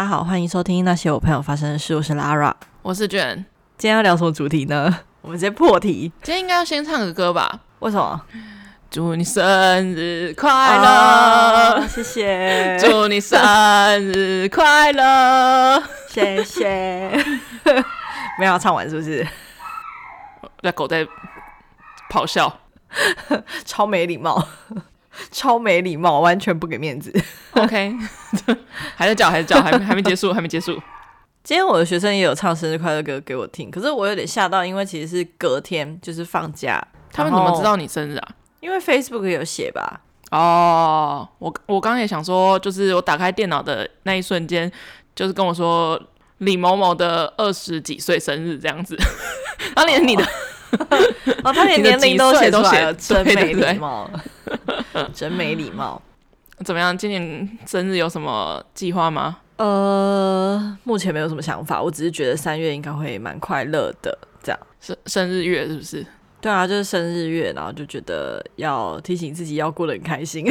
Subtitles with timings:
[0.00, 1.94] 家好，欢迎收听那些我朋友发生的事。
[1.94, 3.44] 我是 Lara，我是卷。
[3.76, 5.00] 今天要聊什么主题呢？
[5.20, 6.10] 我们直接破题。
[6.22, 7.60] 今天应该要先唱个歌吧？
[7.80, 8.18] 为什么？
[8.90, 9.44] 祝你生
[9.94, 11.82] 日快乐！
[11.82, 12.78] 哦、谢谢。
[12.80, 13.38] 祝你生
[14.00, 15.82] 日快乐！
[16.08, 17.10] 谢谢。
[18.40, 19.26] 没有要唱完是不是？
[20.62, 21.06] 那狗在
[22.10, 22.50] 咆哮，
[23.66, 24.48] 超没礼貌。
[25.30, 27.12] 超没礼貌，完全不给面子。
[27.52, 27.94] OK，
[28.96, 30.80] 还在叫，还在叫，还没 还没结束，还没结束。
[31.42, 36.86] 今天我的学生也有唱生日快乐歌给我听，可是我有点吓到，因为其实是隔天就是放假。
[37.12, 38.28] 他们怎么知道你生日啊？
[38.60, 40.02] 因为 Facebook 有写吧。
[40.30, 44.70] 哦，我我刚刚也想说，就是我打开电脑的那一瞬间，
[45.14, 46.00] 就是跟我说
[46.38, 48.96] 李某某的二十几岁生日这样子，
[49.74, 50.22] 然后连你的。
[50.22, 50.28] 哦，
[51.42, 54.10] 他连年龄都写出来了，真没礼貌，
[55.12, 56.00] 真没礼貌。
[56.64, 56.96] 怎么样？
[56.96, 59.38] 今年生日有什么计划吗？
[59.56, 64.16] 呃，目前没有什么想法，我只是觉得三月应该会蛮快乐的。
[64.42, 66.04] 这样，生生日月是不是？
[66.40, 70.46] 对啊，就是生日月，然后就觉得要提醒自己要过得很开心。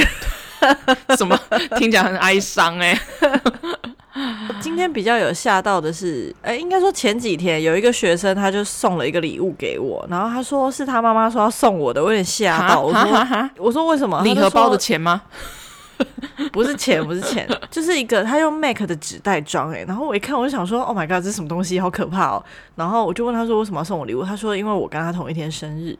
[1.17, 1.39] 什么？
[1.77, 3.79] 听起来很哀伤哎、欸。
[4.59, 12.81] 今天比较有吓到的是，哎、欸，应该说前几天有一个学生，他就送了一个礼物给我，然后他说是他妈妈说要送我的，我有点吓到。
[12.81, 14.21] 我说，我说为什么？
[14.23, 15.21] 礼盒包的钱吗？
[16.53, 21.77] 不是钱，不是钱，就是一个他用 MAC 的纸袋装，哎，然后我一看，我就想说，Oh my god，这是什么东西？
[21.77, 22.43] 好可怕哦！
[22.75, 24.23] 然后我就问他说，为什么要送我礼物？
[24.23, 25.97] 他说，因为我跟他同一天生日。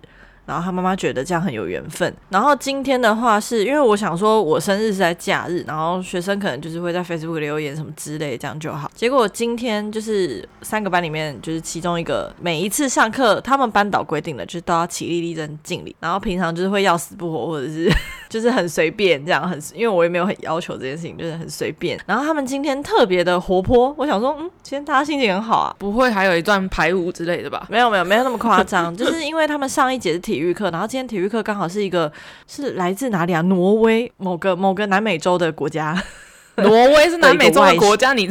[0.50, 2.12] 然后他妈妈觉得这样很有缘分。
[2.30, 8.90] 然后今天的话是因为我想说，我生日是在假日，然后学生可能就是会在 Facebook 留言什么之类，这样就好。
[8.96, 17.88] 结果今天就是三个班里面，就是其中一个每一次上课，他们班导规定的就是都要起立立正敬礼，然后平常就是会要死不活，或者是
[18.28, 22.00] 就是很随便这样，很因为我也没有很要求这件事情，就是很随便。
[22.08, 27.68] 然后他们今天特别的活泼，我想说，嗯，今天大家心情很好啊，不会还有一段排舞之类的吧？
[27.70, 30.39] 没有没有没有那么夸张，就是因为他们上一节是体。
[30.40, 32.10] 体育课，然后今天体育课刚好是一个
[32.48, 33.42] 是来自哪里啊？
[33.42, 36.02] 挪威某个某个南美洲的国家。
[36.56, 38.26] 挪威是南美洲的国家，你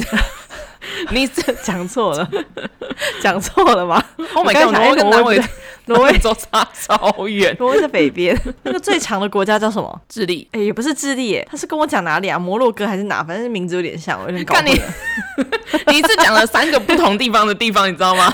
[1.13, 1.27] 你
[1.63, 2.27] 讲错了，
[3.21, 4.03] 讲错了吗
[4.35, 4.75] ？Oh my god！
[4.75, 5.39] 挪威跟南美
[5.85, 8.35] 挪威洲差超远，挪威在北边。
[8.63, 10.01] 那个最长的国家叫什么？
[10.09, 10.49] 智利？
[10.53, 12.39] 哎，也不是智利，耶，他是跟我讲哪里啊？
[12.39, 13.23] 摩洛哥还是哪？
[13.23, 14.71] 反正名字有点像，我有点搞混了。
[14.71, 18.33] 你你是讲了三个不同地方的地方，你知道吗？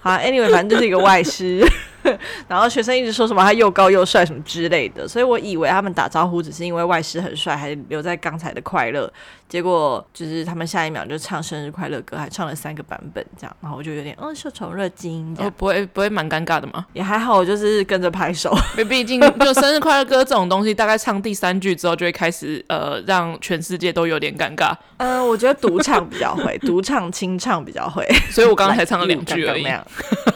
[0.00, 1.62] 好，Anyway，反正就是一个外师。
[2.48, 9.12] 然后学生一直说什么他又高又帅什么之类的，所以我以为他们打招呼只是因为外师很帅，还留在刚才的快乐。
[9.48, 15.36] 结果就是他们下一秒就唱生日快乐歌，还唱了三个版本这样，然后我就有点嗯，受宠若惊。
[15.38, 16.86] 哦，不会不会蛮尴尬的吗？
[16.94, 18.50] 也还好，我就是跟着拍手。
[18.88, 24.74] 毕竟就生日快乐歌这种东西，大概唱第三句之后就会开始呃，让全世界都有点尴尬。
[24.96, 29.64] 嗯、呃，我觉得独唱比较会，独唱清唱比较会， 所以我刚刚才唱了两句而已。
[29.64, 29.84] 刚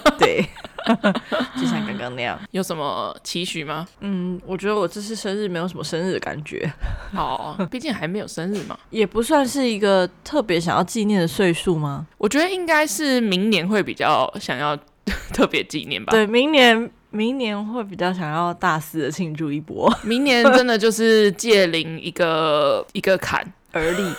[0.05, 0.45] 刚对。
[1.61, 3.87] 就像刚刚那样，有什么期许吗？
[4.01, 6.71] 嗯，我觉得我这次生日没有什么生日的感觉。
[7.15, 12.07] 哦，毕竟还没有生日嘛， 也不算是一个特别想要纪念的岁数吗？
[12.19, 14.77] 我觉得应该是明年会比较想要
[15.33, 16.11] 特别纪念吧。
[16.11, 19.93] 对，明年明年会比较想要大肆的庆祝一波。
[20.03, 24.13] 明年真的就是借临一个一个坎而立，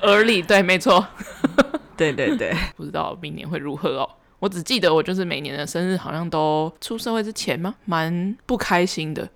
[0.00, 1.04] 而立，对，没错，
[1.96, 4.08] 对对对，不知道明年会如何哦。
[4.42, 7.76] 我只记得我就是每年的生日好像都出社会之前吗？
[7.84, 9.28] 蛮不开心的。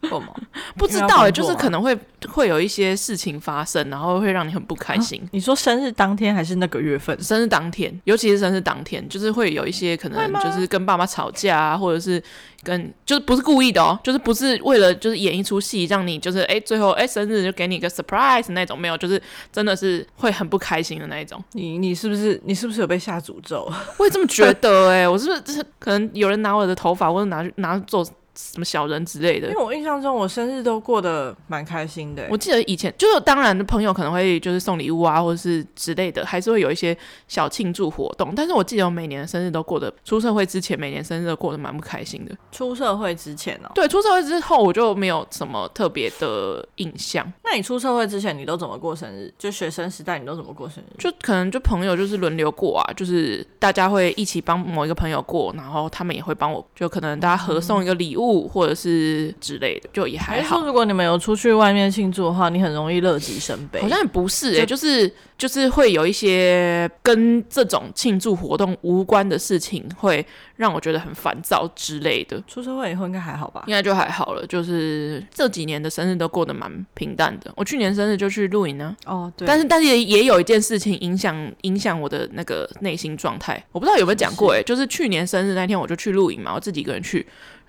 [0.76, 1.96] 不知道哎、欸，就是可能会
[2.28, 5.20] 会有一些事情发生，然后会让你很不开心。
[5.22, 7.20] 啊、你说生日当天还是那个月份？
[7.22, 12.22] 生日当天，尤其是生日当天，就是会有一些可能就是跟爸妈吵架啊，或者是
[12.62, 19.20] 跟就是不是故意的哦，就是不是为了就是演一出戏让你就是哎、欸、最后哎、欸、生日就给你一个 surprise 那种，没有，就是
[19.52, 21.42] 真的是会很不开心的那一种。
[21.52, 23.70] 你你是不是你是不是有被下诅咒？
[23.98, 28.06] 我也这么觉得哎、欸，我是不是就是可能有人拿我的头发或者拿拿做。
[28.34, 29.48] 什么小人之类的？
[29.48, 32.26] 因为我印象中我生日都过得蛮开心的。
[32.30, 36.96] 我记得以前就是当然的朋友可能会就是送礼物啊，或者是之类的，还是会有一些
[37.28, 38.32] 小庆祝活动。
[38.34, 42.36] 但是我记得我每年的生日都过得出社会之前，每年生日都过得蛮不开心的。
[42.52, 43.70] 出社会之前哦？
[43.74, 47.30] 对，出社会之后我就没有什么特别的印象。
[47.44, 49.32] 那你出社会之前你都怎么过生日？
[49.38, 50.96] 就学生时代你都怎么过生日？
[50.98, 60.64] 就可能就朋友就是轮流过啊，就是大家会一起帮某一个朋友过，然后他们也会帮我，就可能大家合送一个礼物或者是之类的，就也还好。
[60.64, 63.80] 如果你们有出去外面庆祝的话，你很容易乐极生悲。
[63.80, 70.24] 好像也不是哎、欸，就，就是就是会有一些跟这种庆祝活动无关的事情，会
[70.56, 72.42] 让我觉得很烦躁之类的。
[72.46, 73.64] 出社会以后应该还好吧？
[73.66, 74.46] 应该就还好了。
[74.46, 77.52] 就是这几年的生日都过得蛮平淡的。
[77.56, 78.94] 我去年生日就去露营呢。
[79.06, 79.46] 哦，对。
[79.46, 83.62] 但是但是也也有一件事情影响影响我的那个内心状态。
[83.72, 87.26] 我不知道有没有讲过哎、欸，就是去年生日那天我就去露营嘛，我自己一个人去。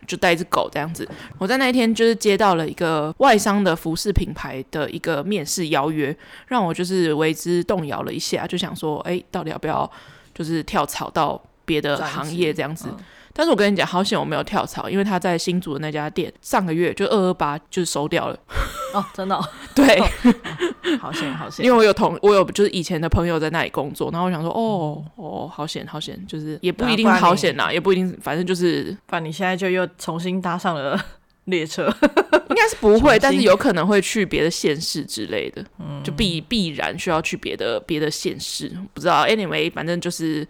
[0.08, 1.08] 就带一只狗这样子，
[1.38, 6.16] 我在那一天就是接到了一个外商的服饰品牌的一个面试邀约，
[6.48, 9.90] 让我就是为之动摇了一下，就想说，哎、欸，到底要不要
[10.34, 12.90] 就是跳槽到别的行业这样子？
[13.34, 18.38] 但是我跟你讲，好险我没有跳槽，因为他在新竹的那家店上个月就二二八就是收掉了。
[18.94, 19.44] 哦，真的、哦？
[19.74, 20.08] 对，哦、
[21.00, 21.66] 好险好险！
[21.66, 31.00] 因为我有同我有就是以前的朋友在那里工作，然后我想说，哦哦，好险好险，就是也不一定好险呐，也不一定，反正就是，反正你现在就又重新搭上了
[31.46, 31.86] 列车，
[32.50, 40.46] 应该是不会，但是有可能会去别的县市之类的，嗯，就必必然需要去别的别的县市，不知道，anyway，反正就是。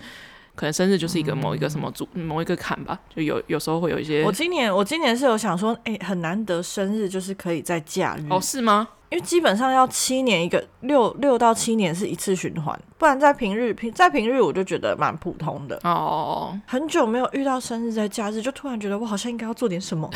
[0.62, 4.24] 可能生日就是一个某一个什么主、嗯、某一个坎吧，就有有时候会有一些。
[4.24, 8.28] 我今年我今年是有想说，哎、欸，很难得生日就是可以在假日。
[8.30, 8.88] 哦，是吗？
[9.10, 15.80] 因为基本上要七年一个六六到七年是一次循环，不然在平日平在平日我就觉得蛮普通的。
[15.84, 20.08] 哦，很久没有遇到生日在假日，就突然觉得我好像应该要做点什么。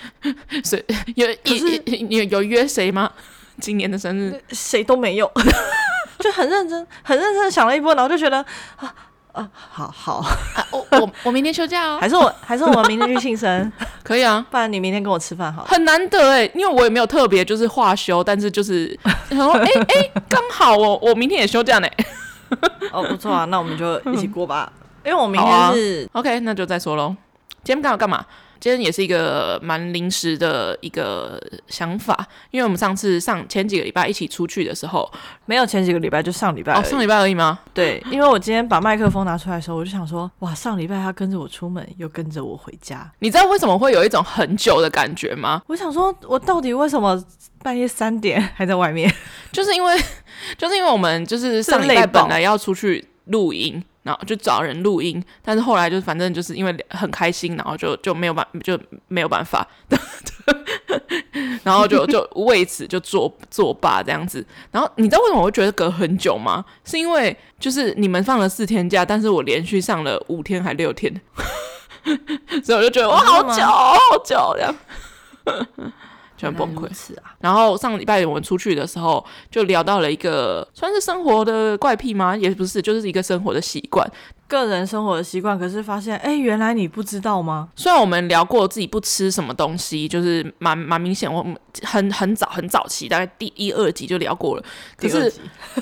[0.62, 0.84] 所以
[1.14, 3.10] 有是有有约谁吗？
[3.58, 5.32] 今年的生日谁都没有，
[6.20, 8.44] 就很认真很认真的想了一波，然后就觉得
[8.76, 8.94] 啊。
[9.36, 10.14] 啊，好好，
[10.56, 13.70] 啊、我我我明天休假哦， 还是我还是我们明天去庆生，
[14.02, 18.98] 可以啊，不然你明天跟我吃饭好了，很难得哎，因为我也没有特别就是话休，但是就是
[19.28, 21.88] 然后哎哎，刚、欸欸、好我我明天也休假呢，
[22.92, 24.72] 哦不错啊，那我们就一起过吧，
[25.04, 27.14] 因为我明天是、啊、OK，那就再说喽，
[27.62, 28.24] 今天刚好干嘛？
[28.58, 35.10] 今天也是一个蛮临时的一个想法，因为我们上次上前几个礼拜一起出去的时候，
[35.44, 36.72] 没有前几个礼拜，就上礼拜。
[36.74, 37.58] 哦，上礼拜而已吗？
[37.74, 43.10] 对，因为我今天把麦克风拿出来的时候，我就想说，哇，上礼拜他跟着我出门，又跟着我回家。
[43.20, 45.62] 你知道为什么会有一种很久的感觉吗？
[45.66, 47.22] 我想说，我到底为什么
[47.62, 49.12] 半夜三点还在外面？
[49.52, 49.96] 就是因为，
[50.56, 53.82] 就是因为我们就是上礼拜本来要出去露营。
[54.06, 59.66] 然后就找人录音，但是后来就反正就是因为很开心，然后就就没有办就没有办法，
[61.64, 64.46] 然后就就为此就作作罢这样子。
[64.70, 66.64] 然后你知道为什么我会觉得隔很久吗？
[66.84, 71.12] 是因为就是你们放了四天假，但是我连续上了五天还六天，
[72.62, 74.74] 所以我就觉得我好久好久这样。
[76.36, 76.86] 就很崩溃，
[77.20, 77.34] 啊。
[77.40, 82.36] 然后上礼拜我们出去的时候，就聊到了一个算是生活的怪癖吗？
[82.36, 84.08] 也不是，就是一个生活的习惯，
[84.46, 85.58] 个人生活的习惯。
[85.58, 87.68] 可是发现，哎，原来你不知道吗？
[87.74, 94.64] 虽然我们聊过自己不吃什么东西，就是蛮蛮明显，我们很很早很早期，大概第一二集就聊过了。
[94.96, 95.32] 可是，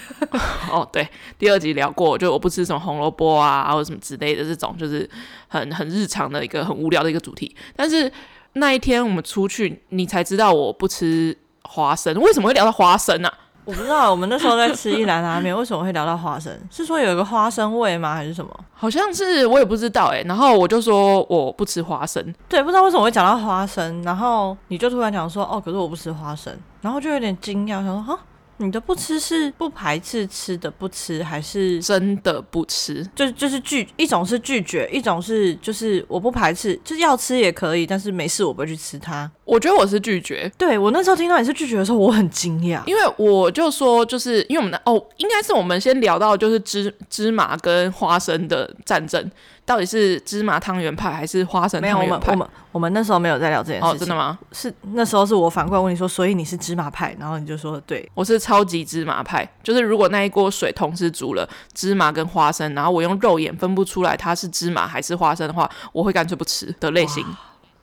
[0.71, 1.09] 哦，对，
[1.39, 5.09] 第二集聊过，就我不吃什么红萝卜啊，或者什么之类的这种，就是
[5.49, 8.11] 很很日常的一个很无聊的一个主题，但是。
[8.55, 12.15] 那一天我们出去，你才知道我不吃花生。
[12.21, 13.39] 为什么会聊到花生呢、啊？
[13.65, 16.53] 我不知道，我们那时候在吃一兰拉面，为什么会聊到花生？
[16.71, 18.15] 是说有一个花生味吗？
[18.15, 18.51] 还是什么？
[18.75, 20.25] 好像是，我也不知道哎、欸。
[20.25, 22.23] 然后我就说我不吃花生。
[22.47, 28.19] 对，不知道为什么会讲到花生，然后你就突然讲说哦，可是我不吃花生，然后就有点惊讶，想说哈。
[28.59, 33.05] 你的不吃是不排斥吃的不吃，还是真的不吃？
[33.15, 39.31] 就就是拒一种是拒绝，一种是就是我不排斥，就是要吃也可以，但是没事我不会去吃它。
[39.45, 40.51] 我觉得我是拒绝。
[40.57, 49.31] 对，我那时候听到你是拒绝的时候，我很惊讶，因为我就说就是因为我们的哦，应该是我们先聊到就是芝芝麻跟花生的战争。
[49.67, 52.03] 到底是芝麻汤圆派还是花生汤圆派？
[52.03, 53.91] 没有，我们我们我们那时候没有在聊这件事情。
[53.91, 54.39] 哦，真的吗？
[54.53, 59.49] 是那时候是我反过来问你说，所以你是芝麻派，然后你就说对，我是超级芝麻派。
[59.63, 67.25] 就是如果那一锅水同时煮了芝麻跟花生，然后我用肉眼分不出来它是芝麻还是花生的话，我会干脆不吃的类型。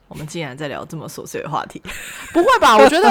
[0.06, 1.82] 我们竟然在聊这么琐碎的话题，
[2.32, 2.76] 不会吧？
[2.76, 3.10] 我觉得，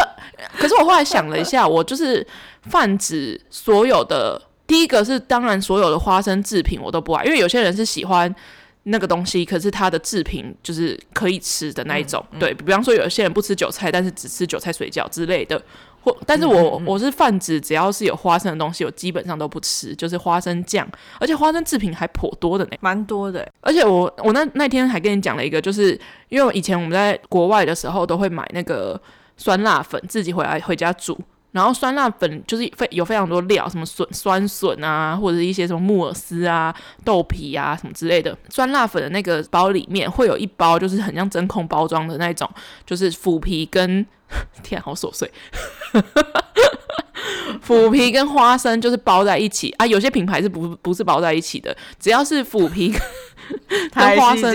[0.57, 2.25] 可是我后来想了一下，我就是
[2.69, 8.33] 泛指所有的，第一个是当然所有的花生制品我都不爱，因为有些人是喜欢。
[8.83, 15.61] 那个东西，可是它的制品就是可以吃的那一种，嗯嗯、对，比方说有些人不吃韭菜，但是只吃韭菜水饺之类的，
[16.01, 20.87] 或但是我我是泛指只要是有花生的东西，我基本上都不吃，就是花生酱，
[21.19, 23.47] 而且花生制品还颇多的呢，蛮多的。
[23.61, 28.99] 而且我我那那天还跟你讲了一个，就是因为以前我们在国外的时候都会买那个
[29.37, 31.15] 酸辣粉，自己回来回家煮。
[31.51, 38.37] 然后酸辣粉就是非有非常多料，什么笋酸笋啊，或者是一些什么木耳丝啊、豆皮啊什么之类的。
[38.49, 42.49] 酸辣粉的那个包里面会有一包，就是很像真空包装的那种，
[42.85, 44.05] 就是腐皮跟
[44.63, 45.29] 天好琐碎，
[47.61, 49.85] 腐皮跟花生就是包在一起啊。
[49.85, 52.93] 有些品牌是不不是包在一起的，只要是腐皮
[53.93, 54.53] 跟 花生，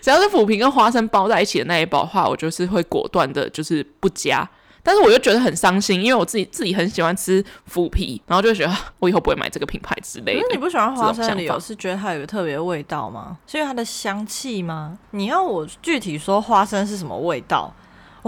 [0.00, 4.48] 只要是腐皮跟花生包在一起的那一包的话，我就是会果断的，就是不加。
[4.82, 10.40] 但是我又觉得很伤心，因为我自己自己很喜欢吃腐皮，然后就觉得我以后不会买这个品牌之类的。
[10.40, 13.36] 可是你不喜欢花生的理由是觉得它有个特别味道吗？
[13.46, 14.98] 是因为它的香气吗？
[15.10, 17.72] 你要我具体说花生是什么味道？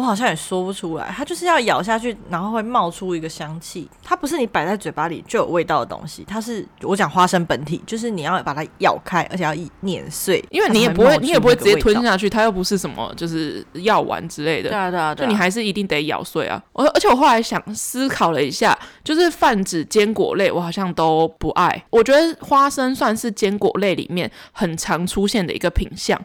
[0.00, 3.87] 我好像也说不出来，它就是要咬下去，然后会冒出一个香气。
[4.02, 14.71] 它不是你摆在嘴巴里就有味道的东西，它是我讲花生本体，就是你要把它咬开，而且要碾碎，因为你也不会，你也不会直接吞下去，它又不是什么就是药丸之类的。
[14.71, 16.62] 对啊，对啊，对啊，就你还是一定得咬碎啊。
[16.73, 21.85] 而而且我后来想思考了一下，就是泛指坚果类，我好像都不爱。
[21.90, 26.19] 我觉得花生算是坚果类里面很常出现的一个品项。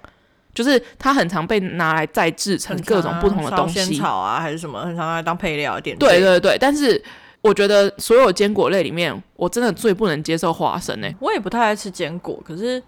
[0.55, 5.95] 就是它很常被拿来再制成各种不同的东西，仙草啊还是什么，很常拿来当配料点。
[5.97, 7.00] 对对对，但是
[7.41, 11.15] 我觉得所有坚果类里面，我真的最不能接受花生呢、欸。
[11.19, 12.81] 我也不太爱吃坚果，可是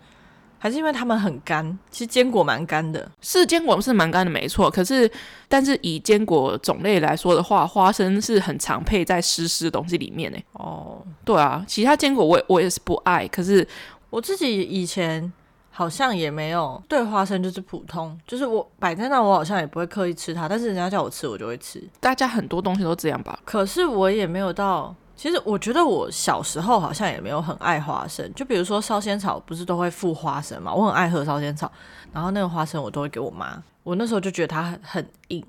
[0.57, 1.77] 还是因为它们很干。
[1.91, 4.71] 其实坚果蛮干的，是坚果是蛮干的，没错。
[4.71, 5.12] 可是，
[5.50, 10.45] 但是以坚果种类来说的话，花生是很常配在湿湿的东西里面呢、欸。
[10.53, 13.27] 哦，对啊，其他坚果我也我也是不爱。
[13.27, 13.67] 可是
[14.09, 15.31] 我自己以前。
[15.77, 21.79] 好像也没有对花生就是普通，就是我摆在那，我好像也不会刻意吃它，但是人家叫我吃，我就会吃。
[22.00, 23.38] 大家很多东西都这样吧？
[23.46, 30.74] 可是我也没有到，其实我觉得我小时候好像也没有很爱花生，就比如说烧仙草不是都会附花生嘛？
[30.74, 31.72] 我很爱喝烧仙草，
[32.12, 35.46] 然后那个花生我都会给我妈，我那时候就觉得它很很硬。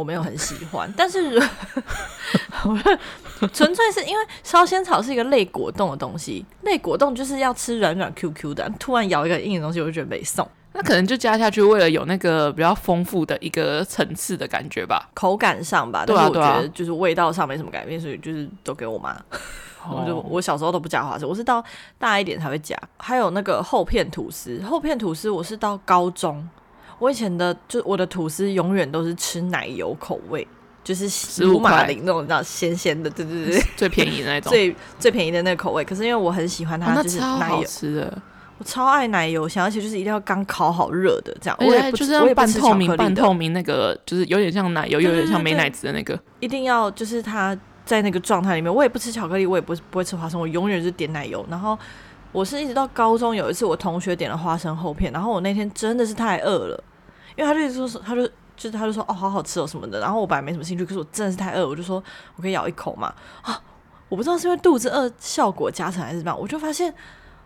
[0.00, 1.38] 我没有很喜欢， 但是
[3.52, 10.48] 纯粹是因为烧仙草是一个类果冻的东西，类果冻就是要吃软软 Q Q 的，突然咬一个硬的东西，我就觉得没送。
[10.72, 16.06] 那可能就加下去，为了有那个比较丰富的一个层次的感觉吧，口感上吧。
[16.06, 19.16] 对啊，对啊，但是我觉得就是味道上没什么改变，所以就是都给我妈。
[19.90, 21.64] 我就我小时候都不加花生，我是到
[21.98, 22.78] 大一点才会加。
[22.98, 26.48] 还有那个厚片吐司，厚片吐司我是到高中。
[27.00, 30.46] 我以前的就我的吐司永远都是吃奶油口味，
[30.84, 35.82] 就是五马林那种，你知道咸咸的，对对对， 最便宜的那种，最最便宜的那个口味。
[35.82, 38.22] 可是因为我很喜欢它，就是奶油吃的，
[38.58, 41.56] 我超爱奶油香，而且就是一定要刚烤好热的这样。
[41.60, 46.18] 我也就是要半透明，半透明那个就是有点像奶油，又有点像美奶滋的那个。
[46.40, 48.72] 一定要就是它在那个状态里面。
[48.72, 51.44] 我也不吃巧克力，我也不不会吃花生，我永远是点奶油。
[51.48, 51.78] 然后
[52.32, 56.84] 我是一直到高中有一次，我同学点了花生厚片，然后我那天真的是太饿了。
[57.36, 60.00] 因为他就说，他就就是他就说哦，好好吃哦什么的。
[60.00, 62.02] 然后我本来没什么兴趣，可是我真的是太饿，我就说
[62.36, 63.12] 我可以咬一口嘛。
[63.42, 63.60] 啊，
[64.08, 66.92] 我不知道是因为肚子饿效果加成还是怎么，我就发现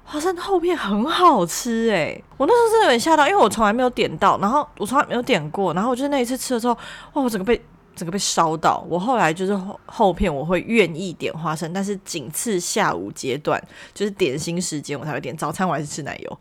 [0.03, 6.75] 花生厚片很好吃哎、我那时候真的有点吓到，因为我从来没有点到，然后我从来没有点过，然后我就是那一次吃了之后，
[7.15, 7.65] 哇，我整个被
[7.97, 8.85] 整个被烧到。
[8.89, 13.63] 我后来就是厚片我会愿意点花生，但是仅次下午阶段，
[13.95, 16.39] 就是点心时间我才会点，早餐我还是吃奶油。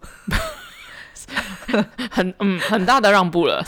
[2.12, 3.64] 很嗯很大的让步了，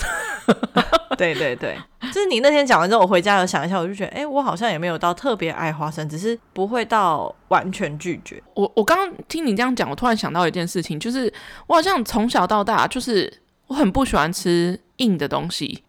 [1.18, 8.42] 对对对，就是你那天讲完之后，我回家有想一下，我就觉得，哎、欸，我好像也没有到特别爱花生，只是不会到完全拒绝。
[8.54, 11.32] 我我刚刚听你这样讲，我突然想到一件事情，就是
[11.68, 15.84] 我好像从小到大，就是我很不喜欢吃硬的东西，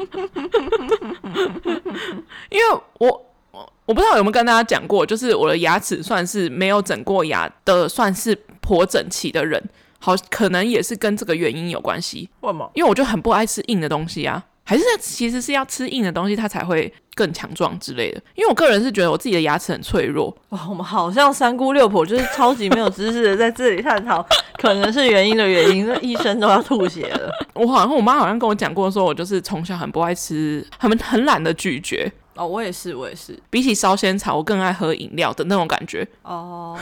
[2.49, 2.63] 因为
[2.99, 9.61] 我我我不知道有没有跟大家讲过，就是我的牙齿算是没有整过牙的，算是颇整齐的人。
[10.05, 12.29] 好，可能也是跟这个原因有关系。
[12.41, 12.69] 为什么？
[12.75, 18.21] 因为我就很不爱吃硬的东西啊，还是其实是要吃硬的东西，它才会更强壮之类的。
[18.35, 20.31] 因为我个人是觉得我自己的牙齿很脆弱。
[20.49, 24.23] 哇，我们好像三姑六婆，就是超级没有知识的，在这里探讨
[24.59, 27.31] 可能是原因的原因，那医生都要吐血了。
[27.55, 32.11] 我好像我妈好像跟我讲过，说我就是从小很不爱吃，很很懒得咀嚼。
[32.35, 33.35] 哦，我也是，我也是。
[33.49, 36.07] 比起烧仙草，我更爱喝饮料的那种感觉。
[36.21, 36.77] 哦。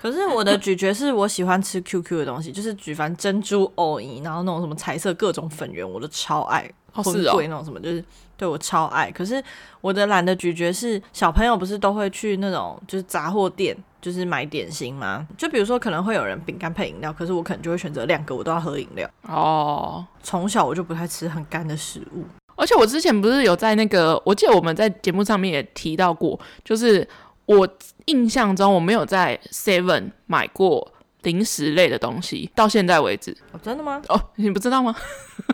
[0.00, 6.70] 可是我的咀嚼是我喜欢吃 QQ 的东西，就是举凡珍珠、藕泥，然后那种什么彩色各种粉圆，我都超爱。
[6.92, 8.02] 哦，是哦，那种什么，就是
[8.38, 9.10] 对我超爱。
[9.10, 9.42] 可是
[9.82, 15.26] 我的懒得咀嚼是小朋友不是都会去那种就是杂货店，就是买点心吗？
[15.36, 19.06] 就比如说可能会有人饼干配饮料，可是我可能就会选择两个，我都要喝饮料。
[19.28, 22.24] 哦，从小我就不太吃很干的食物，
[22.54, 27.06] 而且我之前不是有在那个，我记得我们在节目上面也提到过，就是。
[27.46, 27.68] 我
[28.06, 33.36] 印象中我没有在 Seven 买过零食类的东西，到现在为止。
[33.52, 34.02] 哦，真的吗？
[34.08, 34.94] 哦，你不知道吗？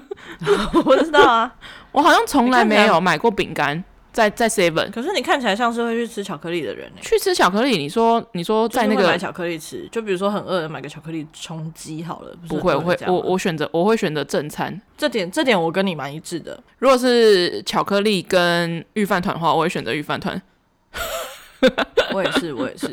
[0.84, 1.54] 我知道啊，
[1.92, 3.82] 我好像从来没有买过饼干。
[4.12, 4.90] 在在 Seven。
[4.90, 6.92] 可是你看起来像是会去吃巧克力的人。
[7.00, 7.78] 去吃巧克力？
[7.78, 12.36] 你说你说在那个买巧克力吃，就比如说很饿，买个巧克力充饥好了。
[12.46, 14.78] 不，不会，我会我我选择我会选择正餐。
[14.98, 16.62] 这点这点我跟你蛮一致的。
[16.78, 20.40] 如果是巧克力跟御饭团的话，我会选择御饭团。
[22.12, 22.90] 我也是，我也是，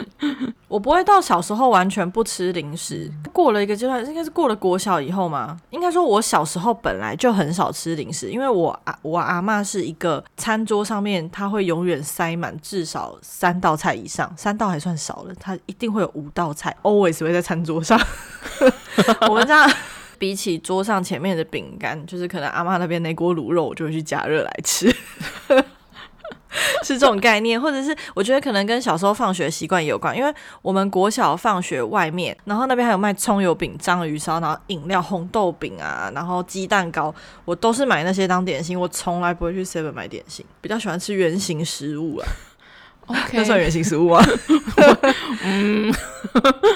[0.68, 3.12] 我不会到小时候完全不吃零食。
[3.34, 5.58] 过了一个阶段，应该是过了国小以后嘛。
[5.72, 18.00] 应该说，我小时候本来就很少吃零食，因为我阿我阿嬷是一个餐桌上面，她会永远塞满至少三道菜以上，三道还算少了，她一定会有五道菜，always 会在餐桌上。
[19.28, 19.68] 我们家
[20.18, 24.94] 比起桌上前面的饼干，就是可能阿嬷那边那锅卤肉，我就会去加热来吃。
[26.94, 37.14] 是这种概念，或者是我觉得可能跟小时候放学习惯也有关，因为我们国小放学外面，然后那边还有卖葱油饼、章鱼烧，然后饮料、红豆饼啊，然后鸡蛋糕，
[37.46, 42.28] 我都是买那些当点心，我从来不会去 Seven 买点心，比较喜欢吃原型食物啊。
[43.06, 44.26] OK， 那算原型食物啊？
[45.46, 45.94] 嗯，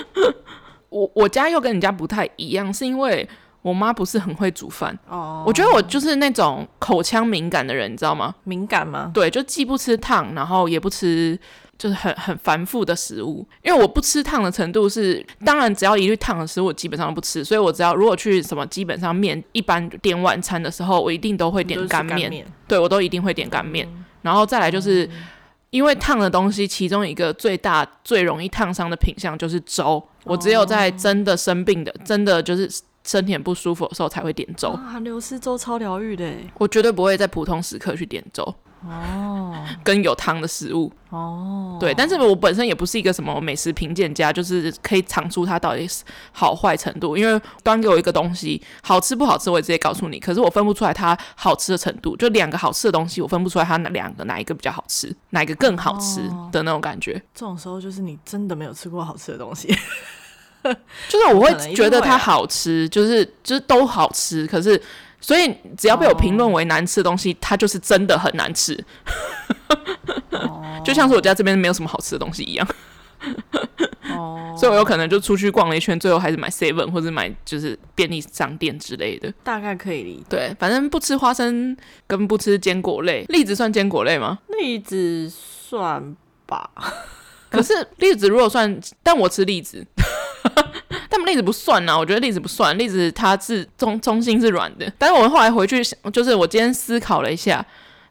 [0.90, 3.28] 我我家又跟你家不太一样，是因为。
[3.64, 5.48] 我妈不是很会煮饭，oh.
[5.48, 8.36] 我觉得我就是那种口腔敏感的人，你知道吗？
[8.44, 9.10] 敏感吗？
[9.14, 11.40] 对，就既不吃烫，然后也不吃
[11.78, 13.48] 就是很很繁复的食物。
[13.62, 17.42] 因为我不吃烫的程度是，当然只要一律烫的食物，我基本上都不吃。
[17.42, 22.46] 所以我只要如果去什么，基本上面一般点晚餐的时候，我一定都会点干面。
[22.68, 23.88] 对，我都一定会点干面。
[23.88, 25.24] 嗯、然后再来就是、嗯、
[25.70, 30.06] 因为烫的东西，其中一个最大最容易烫伤的品相就是粥。
[30.26, 32.06] 我只有在真的生病的，oh.
[32.06, 32.70] 真的就是。
[33.06, 34.72] 身体很不舒服的时候才会点粥。
[34.72, 38.56] 韩流丝粥超疗愈的，我绝对不会在普通时刻去点粥。
[38.86, 40.92] 哦， 跟有汤的食物。
[41.10, 47.16] 哦，对，但是我本身也不是一个什么美食评鉴家，就是可以尝出它到底是好坏程度。
[47.16, 50.20] 因为端给我一个东西，好吃不好吃，我也直接告诉你。
[50.20, 56.20] 可是我分不出来它好吃的程度，就两个好吃的东西，我分不出来它哪两个哪一个比较好吃，哪一个更好吃
[56.52, 57.14] 的那种感觉。
[57.34, 59.74] 这种时候就是你真的没有吃过好吃的东西。
[61.10, 64.82] 就是我会觉得它好吃，就是就是都好吃，可是
[65.20, 68.78] 所以只要被我评论为难吃的东西，它就是真的很难吃。
[70.84, 72.68] 就像是我家这边没有什么好吃的东西一样。
[74.14, 79.34] 哦， 所以我有可能就出去逛了一圈，最后还是买 seven 或者买就是便利商店之类的。
[79.44, 80.26] 大概可以理解。
[80.30, 84.40] 对，反正不吃花生跟不吃坚果类，栗子算坚果类吗？
[84.60, 86.70] 栗子算吧。
[87.50, 89.86] 可是栗子如果算，但我吃栗子。
[91.10, 94.92] 但栗子不算啊，我觉得栗子不算，栗子它是中中心是软的。
[94.98, 97.66] 但是我后来回去想，就是我今天思考了一下，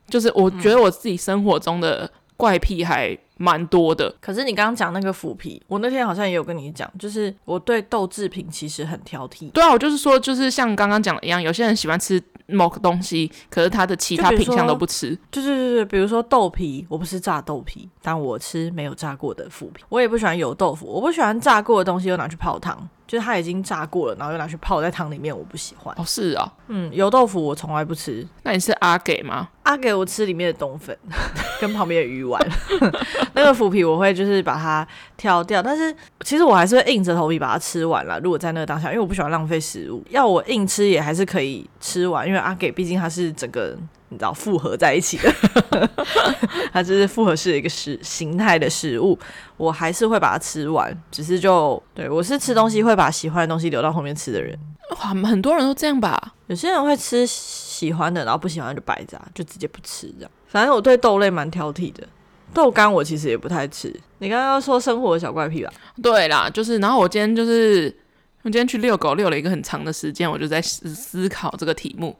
[0.09, 4.15] 就是我觉得我自己生活中的怪癖还蛮多的。
[4.21, 9.51] 可是你刚刚讲那个腐皮，我那天好像也有跟你讲，就是我对豆制品其实很挑剔。
[9.51, 15.19] 对啊，我就是说，就是像刚刚讲的一样，有些人喜欢吃某个东西，可是他的其他品相都不吃。
[15.33, 19.83] 就是对对对，比如说豆皮，我不是炸豆皮，但我吃没有炸过的腐皮。
[19.89, 22.89] 我也不喜欢油豆腐，我不喜欢炸过的东西又拿去泡汤。
[23.07, 25.95] 就是它已经炸过了，然后又拿去泡在汤里面，我不喜欢。
[25.99, 28.27] 哦，是啊，嗯，油豆腐我从来不吃。
[28.43, 29.49] 那你是阿给吗？
[29.65, 30.97] 阿给我吃里面的冬粉
[31.61, 32.41] 跟旁边的鱼丸，
[33.35, 34.87] 那个腐皮我会就是把它
[35.17, 38.19] 挑掉，但是其实我还是会硬着头皮把它吃完了。
[38.21, 43.77] 如果在那个当下，因为我不喜欢浪费食物，要我硬吃也还是可以吃完，因为阿给毕竟它是整个。
[44.13, 45.91] 你知道复合在一起的，
[46.73, 49.19] 它就是复合式的一个食形态的食物，
[49.57, 54.59] 我还是会把它吃完，只是就对我是吃东西会把喜欢的东西留到后面吃的人。
[54.91, 56.35] 哇，很多人都这样吧？
[56.49, 60.31] 有些人会吃喜欢的，然后不喜欢就摆着，就直接不吃这样。
[60.47, 62.07] 反正我对豆类蛮挑剔的，
[62.53, 63.95] 豆干我其实也不太吃。
[64.19, 65.73] 你刚刚说生活的小怪癖吧？
[66.03, 67.95] 对啦，就是然后我今天就是
[68.43, 72.17] 我今天去遛狗，遛了一个很长的时间，我就在思思考这个题目。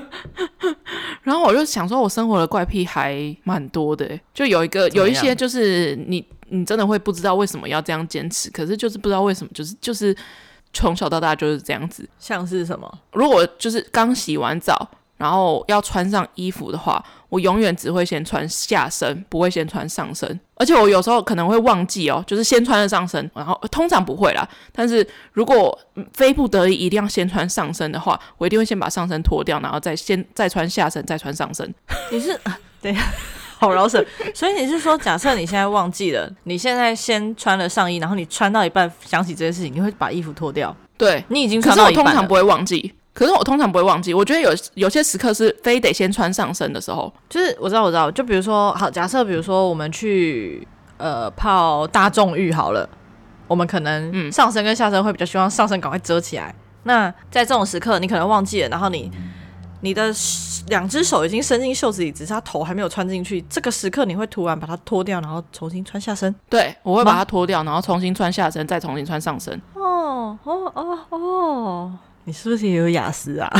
[1.22, 10.16] 然后我就想说，我生活的怪癖还蛮多的，就有一个有一些就是你你真的会不知道为什么要这样坚持，可是就是不知道为什么，就是就是
[10.72, 12.08] 从小到大就是这样子。
[12.18, 12.98] 像是什么？
[13.12, 14.88] 如果就是刚洗完澡。
[15.18, 20.40] 然后要穿上衣服的话，我永远只会先穿下身，不会先穿上身。
[20.54, 24.48] 而且我有时候可能会忘记哦，就是先穿了上身，然后通常不会啦。
[24.72, 25.76] 但是如果
[26.12, 31.72] 非不得已一定要先穿上身的话，我一定会先把上身脱掉，然后再先再穿下身，再穿上身。
[32.10, 32.38] 你是
[32.80, 33.02] 等一下，
[33.58, 34.04] 好饶舌。
[34.32, 40.74] 所以你是说，假设你现在忘记了，你现在先穿了上衣，然后你穿到一半想起这件事情，你会把衣服脱掉？
[40.96, 41.94] 对，你已经穿到一半。
[41.94, 42.92] 可是我通常不会忘记。
[43.18, 50.64] 可是我通常不会忘记，我觉得有有些时刻是非得先穿上身的时候，就是我知道我知道，就比如说好，假设比如说我们去
[50.98, 52.88] 呃泡大众浴好了，
[53.48, 56.50] 我们可能上身跟下身会比较希望上身赶快遮起来。
[56.50, 56.54] 嗯、
[56.84, 59.10] 那在这种时刻，你可能忘记了，然后你
[59.80, 60.14] 你的
[60.68, 63.42] 两只手已经伸进袖子里，只是他头还没有穿进去。
[63.50, 66.32] 这个时刻，你会突然把它脱掉，然后重新穿下身。
[66.48, 69.60] 对，我会把它脱掉，然后重新穿下身，再重新穿上身。
[69.74, 71.92] 哦哦哦哦，
[72.28, 73.50] 你是不是也有雅思啊？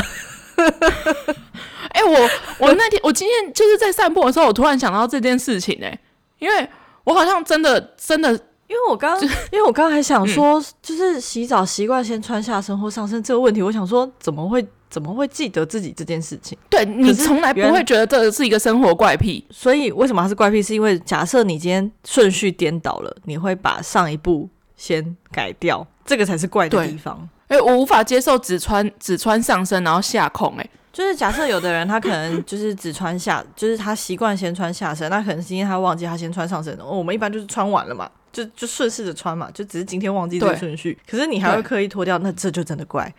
[1.89, 2.29] 哎、欸，我
[2.59, 5.99] 我那天我今天就是在散步的时候，我突然想到这件事情哎、欸，
[6.37, 6.69] 因为
[7.03, 8.31] 我好像真的真的，
[8.67, 16.55] 因为我刚刚因为我刚刚还想说，就是洗澡习惯先穿下身或上身这个问题，我想说怎么会怎么会记得自己这件事情？
[16.69, 20.61] 对，你从来不会觉得这是一个生活怪癖，所以为什么它是怪癖？
[20.61, 27.27] 是因为假设你今天顺序颠倒了，你会把上一步先改掉，这个才是怪的地方。
[27.49, 30.69] 哎、欸，我无法接受只穿只穿上身然后下空、欸，哎。
[30.91, 36.73] 就是假设有的人他可能就是只穿下，就是他习惯先穿下身，那可能是因为他忘记他先穿上身。
[36.77, 40.97] 哦，我们一般就是穿完了嘛，就就顺势着穿嘛，就只是今天忘记这个顺序。
[41.09, 43.13] 可是你还会刻意脱掉，那这就真的怪。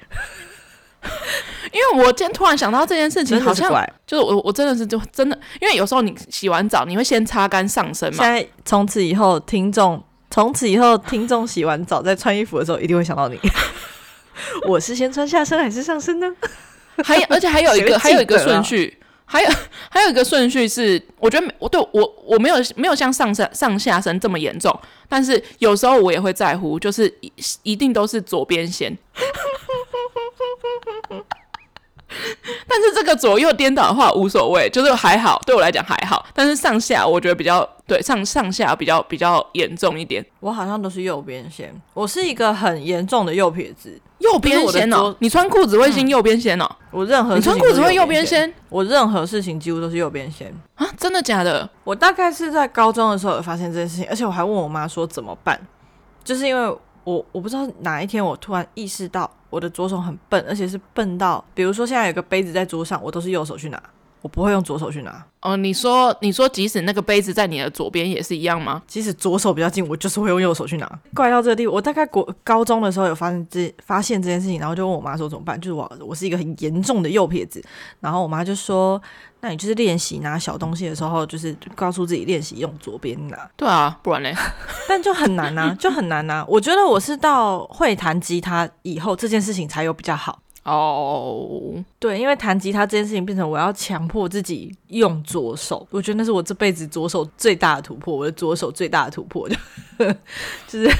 [1.72, 3.72] 因为我今天突然想到这件事情，好像
[4.06, 8.22] 就是我我真的是就真的，因为有时候你洗完澡你会先擦干上身嘛。
[8.22, 13.38] 现在从此以后，听众从此以后听众洗完澡在穿衣服的时候一定会想到你。
[14.68, 16.30] 我是先穿下身还是上身呢？
[17.04, 19.50] 还有，而且还有一个，还有一个顺序，还有
[19.90, 28.94] 还有一个顺序是，我觉得我对我我没有没有像上身上下身这么严重，但是有时候我也会在乎，就是一一定都是左边先。
[32.66, 36.26] 但是这个左右颠倒的话无所谓，就是还好，对我来讲还好。
[36.34, 40.24] 但是上下我觉得比较对上上下比较比较严重一点。
[40.40, 43.98] 我好像都是右边先，我是一个很严重的右撇子。
[44.20, 46.66] 右边先哦，你穿裤子会先右边先哦？
[46.90, 50.86] 我任何你穿裤子会右边先，我任何事情几乎都是右边先啊？
[50.96, 51.68] 真的假的？
[51.84, 55.60] 我大概是在高中的时候有发现这件事情，而且我还问我妈说怎么办，
[56.22, 59.30] 就是因为我我不知道哪一天我突然意识到。
[59.50, 63.82] 我的左手很笨，而且是笨到，比如说现在有个杯子在桌上，我都是右手去拿，
[64.22, 65.24] 我不会用左手去拿。
[65.40, 68.82] 哦，你说，你说，即使那个杯子在你的左边也是一样吗？
[68.86, 71.00] 即使左手比较近，我就是会用右手去拿。
[71.14, 75.58] 怪到这个地步，我大概国高中的时候有发现这发现这件事情，然后就问我妈说怎么办？
[75.58, 77.62] 就是我我是一个很严重的右撇子，
[78.00, 79.00] 然后我妈就说。
[79.42, 83.50] 那你就是练习拿小东西的时候，就是告诉自己练习用左边拿。
[83.56, 84.34] 对啊，不然嘞？
[84.86, 86.44] 但就很难呐，就很难呐。
[86.46, 90.38] 我觉得我是到会弹吉他以后，这件事情才有比较好。
[90.76, 99.56] 哦，对，因为弹吉他这件事情变成我要强迫自己用左手，我觉得那是我这辈子左手最大的突破，我的左手最大的突破就
[100.68, 100.90] 就是。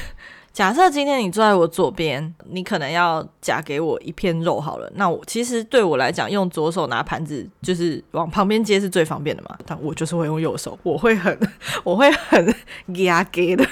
[0.52, 4.90] 假设今天你坐在我左边，你可能要夹给我一片肉好了。
[4.96, 9.56] 那我其实对我来讲，用左手拿盘子就是往旁边接是最方便的嘛。
[9.64, 11.38] 但我就是会用右手，我会很
[11.84, 12.54] 我会很
[13.04, 13.64] 压给的，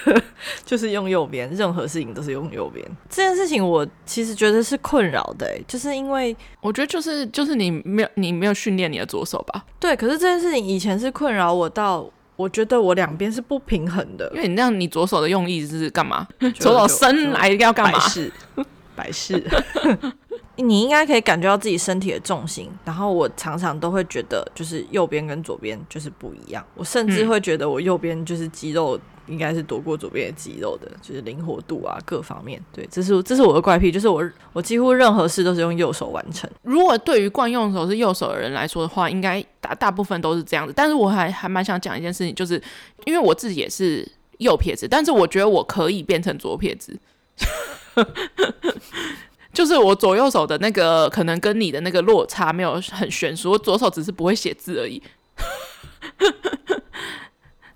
[0.65, 2.87] 就是用右边，任何事情都是用右边。
[3.11, 9.65] 这件事情我其实觉得是困扰的，欸，就是因为我觉得就是就是你没有你没有训练你的左手吧？
[9.81, 12.09] 对，可是这件事情以前是困扰我到。
[12.39, 16.25] 我觉得我两边是不平衡的，因为你那样，你左手的用意是干嘛？
[16.55, 17.99] 左手伸来要干嘛？
[17.99, 18.33] 摆事，
[18.95, 19.45] 摆饰。
[20.59, 26.65] 你应该可以感觉到自己身体的重心，然后我常常都会觉得，就是右边跟左边就是不一样。
[26.75, 29.01] 我甚至会觉得我右边就是肌肉。
[29.29, 32.59] 应该是躲过左边的肌肉的，就是灵活度啊，各方面。
[32.73, 36.49] 对，这是这是我的怪癖，就是我我几乎任何事都是用右手完成。
[36.63, 40.73] 如果对于惯用手是右手的人来说的话，应该大大部分都是这样子。
[40.75, 42.55] 但是我还还蛮想讲一件事情，就是
[43.05, 46.99] 因为我自己也是右撇子，但是我觉得我可以变成左撇子，
[49.59, 55.03] 就是我左右手的那个可能跟你的那个落差没有很悬殊，我左手只是不会写字而已。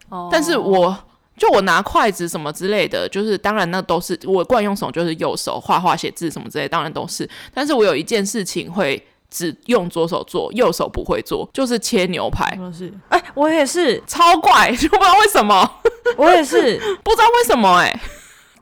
[0.08, 0.96] 哦，但是我。
[1.34, 7.28] 就我拿筷子什么之类的，就是当然那都是我惯用手，就是右手画画写字什么之类，当然都是。
[7.52, 12.56] 但是我有一件事情会只用左手做，右手不会做，就是切牛排。
[12.72, 15.68] 是，哎、欸，我也是，超怪， 就不知道为什么。
[16.16, 18.00] 我也是， 不知道为什么、欸，哎，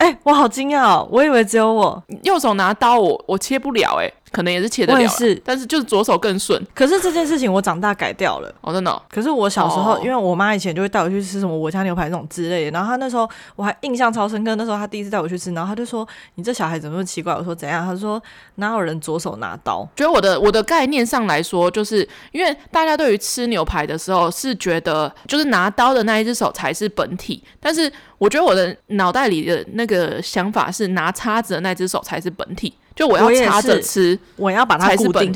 [0.01, 4.13] 哎，我好惊讶哦，我以为只有我右手拿刀我，我切不了、欸，哎。
[4.33, 6.65] 可能也是切得了，是，但是就是左手更顺。
[6.75, 9.03] 可是这件事情我长大改掉了，哦，真的。
[9.11, 14.55] 可是我小时候，哦、因为我妈以前就会带我去吃什么我家牛排那种之类的，然后她那时候我还印象超深刻。
[14.55, 18.23] 那时候她第一次带我去吃，然后她就说：“你这小孩怎么那么奇怪？”我说：“怎样？”她说
[18.57, 32.73] ：“哪有人左手拿刀？”觉得我的我的概念上来说，就是因为大家对于吃牛排的时候是觉得就是拿刀的那一只手才是本体，但是我觉得我的脑袋里的那个想法是拿叉子的那只手才是本体。
[33.01, 35.33] 就我要插着吃，我，我要把它固定。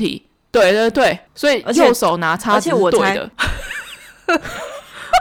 [0.51, 3.27] 对对对，所以右手拿叉子是对的。
[4.27, 4.39] 我，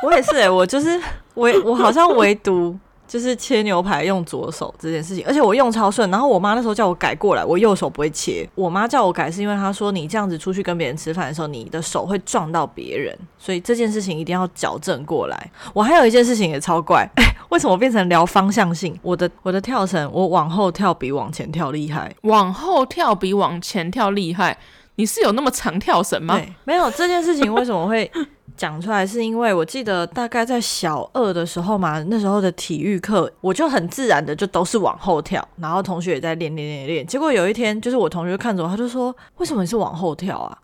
[0.09, 1.01] 我也是哎、欸，我就是
[1.37, 6.11] 唯我好像唯独就是切牛排用左手这件事情，而且我用超顺。
[6.11, 8.49] 然后我妈那时候叫我改过来，我右手不会切。
[8.55, 15.51] 我妈叫我改是因为她说你这样子出去跟别人吃饭的时候，你的手会撞到别人，所以这件事情一定要矫正过来。
[15.73, 18.99] 我还有一件事情也超怪，哎， 为什么变成聊方向性？
[19.03, 24.57] 我的我的跳绳，我往后跳比往前跳厉害，往后跳比往前跳厉害。
[24.97, 26.37] 你是有那么常跳绳吗？
[26.37, 28.11] 对，没有这件事情为什么会
[28.57, 29.05] 讲出来？
[29.07, 37.07] 是因为我记得大概在小二的时候嘛， 那时候的体育课我就很自然的就都是往后跳，然后同学也在练练练练。
[37.07, 40.57] 结果有一天，就是我同学看着我，他就说：“为什么你是往后跳啊？”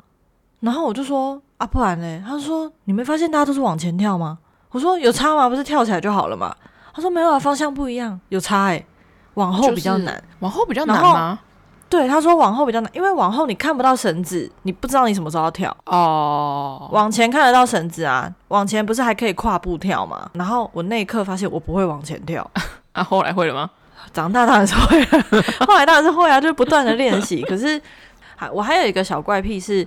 [0.61, 4.38] 然后我就说：“啊，不然呢？”他就说：“你没发现大家都是往前跳吗？”
[4.71, 5.49] 我说：“有差吗？
[5.49, 6.55] 不是跳起来就好了嘛？”
[6.95, 8.87] 他说：“没有啊，方向不一样，有差哎、欸，
[9.35, 11.38] 往后比较难，往后比较难吗？”
[11.90, 16.79] 对，他说往后比较难，因为往后你看不到绳子，你不知道你什么时候要跳哦。
[16.83, 16.92] Oh.
[16.94, 20.31] 往前看得到绳子啊，往前不是还可以跨步跳吗？
[20.35, 22.48] 然后我那一刻发现我不会往前跳，
[22.92, 23.68] 啊，后来会了吗？
[24.14, 25.24] 长大当然是会了，
[25.66, 27.42] 后来当然是会啊，就是不断的练习。
[27.42, 27.81] 可是
[28.37, 29.87] 还我还有一个小怪癖是。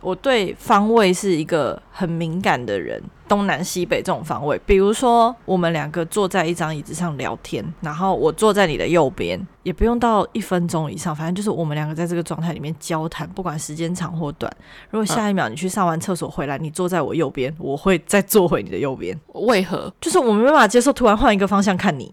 [0.00, 4.58] 我对方位是一个很敏感的人，东南西北这种方位。
[4.64, 14.50] 比如说，我们两个坐在一张椅子上聊天，然后我坐在你的右边，也不用到一分钟以上，反正就是我们两个在这个状态里面交谈，不管时间长或短。
[14.90, 19.18] 如果下一秒你去上完厕所回来，你坐在我右边，我会再坐回你的右边。
[19.34, 19.92] 为何？
[20.00, 22.12] 就是我没办法接受突然换一个方向看你。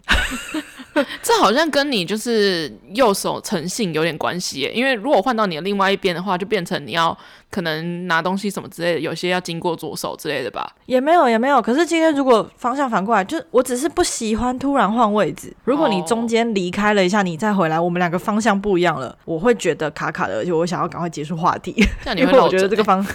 [1.21, 7.15] 这好像跟你就是右手诚信有点关系耶，因为如果换到你的另外一边的话，就变成你要
[7.51, 10.73] 可能拿东西什么之类的，有些要经过左手之类的吧？
[10.85, 11.61] 也没有，也没有。
[11.61, 15.53] 可是今天如果方向反过来，就我只是不喜欢突然换位置。
[15.65, 21.73] 如果你中间离开了一下，你再回来，我们两个方向不一样了，我会觉得卡卡的，而且我想要赶快结束话题。
[22.03, 23.05] 这样你会因为我觉得这个方，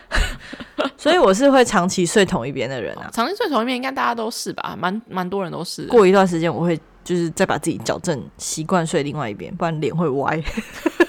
[0.98, 3.08] 所以我是会长期睡同一边的人啊。
[3.12, 4.76] 长期睡同一边，应该大家都是吧？
[4.78, 5.84] 蛮蛮多人都是。
[5.86, 6.78] 过一段时间我会。
[7.02, 10.42] 就是再把自己矫正习惯睡另外一边，不然脸会歪。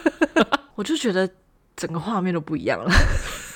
[0.75, 1.29] 我就觉得
[1.75, 2.91] 整个画面都不一样了，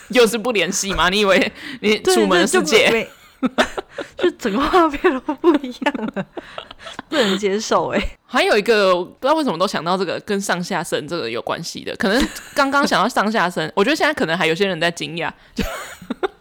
[0.10, 1.10] 又是不联系吗？
[1.10, 3.08] 你以为你楚门的世界？
[4.18, 6.26] 就整个画面都不一样了，
[7.10, 8.18] 不能接受哎、欸。
[8.26, 15.32] 还有一个不知道为什么都想到这个跟上下身这个有关系的，可能刚刚想到上下身，我觉得现在可能还有些人在惊讶。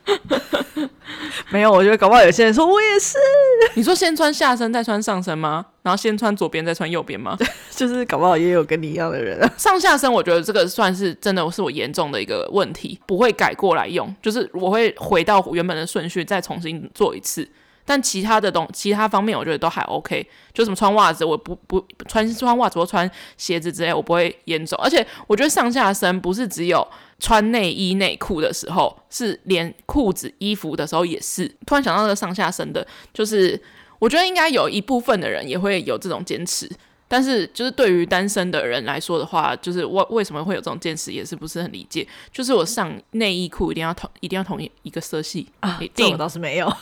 [1.51, 3.17] 没有，我觉得搞不好有些人说我也是。
[3.75, 5.65] 你说先穿下身再穿上身吗？
[5.83, 7.37] 然后先穿左边再穿右边吗？
[7.71, 9.51] 就是搞不好也有跟你一样的人啊。
[9.57, 17.49] 上下身，我觉得这个算是真的是我严重的一个问题，不会改过来用，就是我会回到原本的顺序再重新做一次。
[17.85, 20.27] 但其他的东，其他方面我觉得都还 OK。
[20.53, 24.79] 就什么穿袜子，我不不穿穿袜子或穿鞋子之类，我不会严重。
[24.83, 26.87] 而且我觉得上下身不是只有
[27.19, 31.47] 穿内衣内裤的时候，是连裤子衣服的时候也是。
[31.67, 33.61] 突然想到那个上下身的，就是
[33.99, 36.71] 我觉得应该有一部分的人也会有这种坚持。
[37.07, 42.05] 但是就是对于单身的人来说的话，就是我为什么会有这种坚持，也是不是很理解。
[42.33, 46.73] 就是我上内衣裤一定要同一定要同一一个色系啊，这我倒是没有。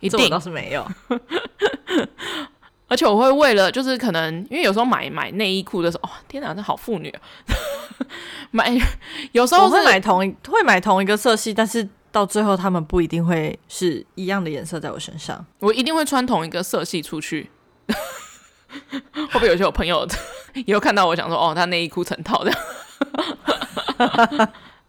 [0.00, 0.86] 一定倒是没有，
[2.88, 7.20] 而且我会为了就是可能因为有时候买买内衣裤的时候，哦天哪，这好妇女啊！
[8.50, 8.76] 买
[9.32, 15.44] 有时候会买同一会买同一个色系，但是到最后他们不一定会是一样的颜色在我身上。
[15.60, 17.50] 我一定会穿同一个色系出去。
[17.90, 20.06] 会不会有些我朋友
[20.66, 22.58] 以后看到我想说哦，他内衣裤成套这样。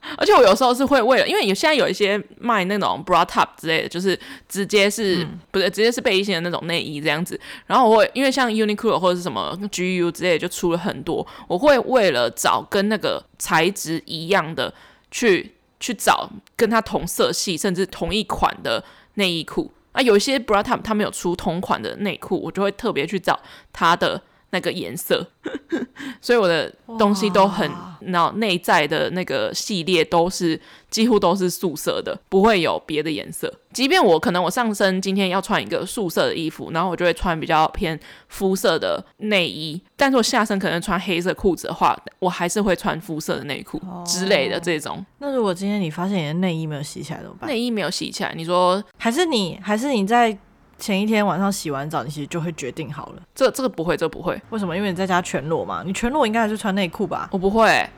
[0.18, 7.40] 而且我有时候是会为了，因为有现在有一些卖那种 bra top 之类的，就是直接是、嗯、不是直接是背心的那种内衣这样子。
[7.68, 11.26] 然后我会因为像 Uniqlo 或者是什么 GU 之类的，就出了很多。
[11.48, 14.74] 我会为了找跟那个材质一样的，
[15.12, 18.84] 去去找跟它同色系甚至同一款的
[19.14, 19.72] 内衣裤。
[19.92, 23.40] 啊，有一些 bra top 它没有出同款的内裤，我就会特别去找
[23.72, 24.22] 它的。
[24.52, 25.26] 那个颜色，
[26.22, 27.70] 所以我的东西都很，
[28.02, 30.60] 那内在的那个系列都是
[30.90, 33.52] 几乎都是素色的，不会有别的颜色。
[33.74, 45.04] 即便我可能我上身今天要穿一个素色的衣服，然后我就会穿比较偏肤色的内衣，但是我下身可能穿黑色裤子的话，我还是会穿肤色的内裤之类的这种。
[45.20, 47.50] 那如果今天你发现你的内衣没有洗起来怎么办？
[47.50, 50.38] 内衣没有洗起来，你说还是你还是你在？
[50.82, 53.22] 前一天晚上洗完澡，你其实就会决定好了。
[53.36, 54.42] 这这个不会，这个不会。
[54.50, 54.76] 为什么？
[54.76, 55.84] 因为你在家全裸嘛。
[55.86, 57.30] 你全裸应该还是穿内裤吧？
[57.32, 57.90] 我不会、欸。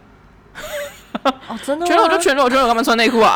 [1.48, 1.88] 哦，真的？
[1.88, 3.36] 全裸就全裸，全裸干嘛穿内裤啊？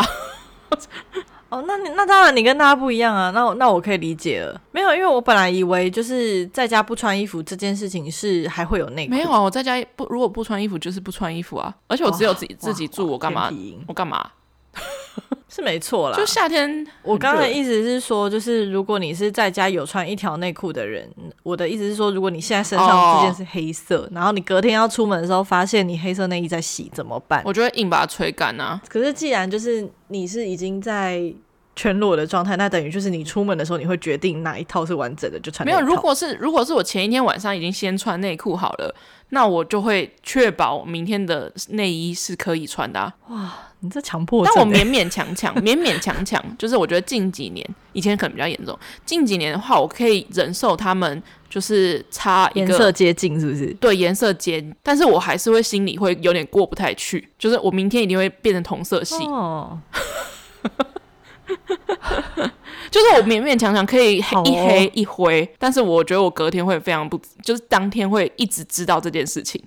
[1.50, 3.32] 哦，那你那当然你跟大家不一样啊。
[3.32, 4.60] 那我那我可以理解了。
[4.72, 9.14] 没有，因为我本来以为就是在家不穿衣服这件事情是还会有内裤。
[9.14, 11.74] 没有啊，我在家不如果不穿衣服就是不穿衣服啊。
[11.88, 13.50] 而且我只有自己自己住，我干嘛？
[13.88, 14.30] 我干嘛？
[15.50, 16.18] 是没错啦。
[16.18, 21.10] 就夏天，我刚才的意思是说，就是如果你是在家有穿一条内裤的人，
[21.44, 27.42] 我的意思是说，如果你现在身上这件是黑色，哦、然后你隔天要出门的时候发现你黑色内衣在洗，怎么办？
[27.46, 28.82] 我就会硬把它吹干啊。
[28.90, 31.34] 可是既然就是你是已经在。
[31.80, 35.64] 全裸的状态，那等于就是你出门的时候，你会决定哪一套是完整的就穿。
[35.64, 38.96] 没有，如果是如果是我前一天晚上已经先穿内裤好了，
[39.30, 43.14] 那我就会确保明天的内衣是可以穿的啊。
[43.30, 44.44] 哇，你这强迫！
[44.46, 47.64] 但我勉勉强强， 勉勉强强，就是我觉得近几年，
[47.94, 53.68] 以前可能比较严重，近几年的话，我可以忍受他们就是差颜色接近，是不是？
[53.76, 59.16] 对，颜色接，但是我还是会心里会有点过不太去，就是我明天一定会变成同色系。
[59.26, 59.80] 哦。
[62.90, 69.62] 就是我勉勉强强可以黑一黑一灰，哦、但是我觉得我隔天会非常不，就是当天会一直知道这件事情。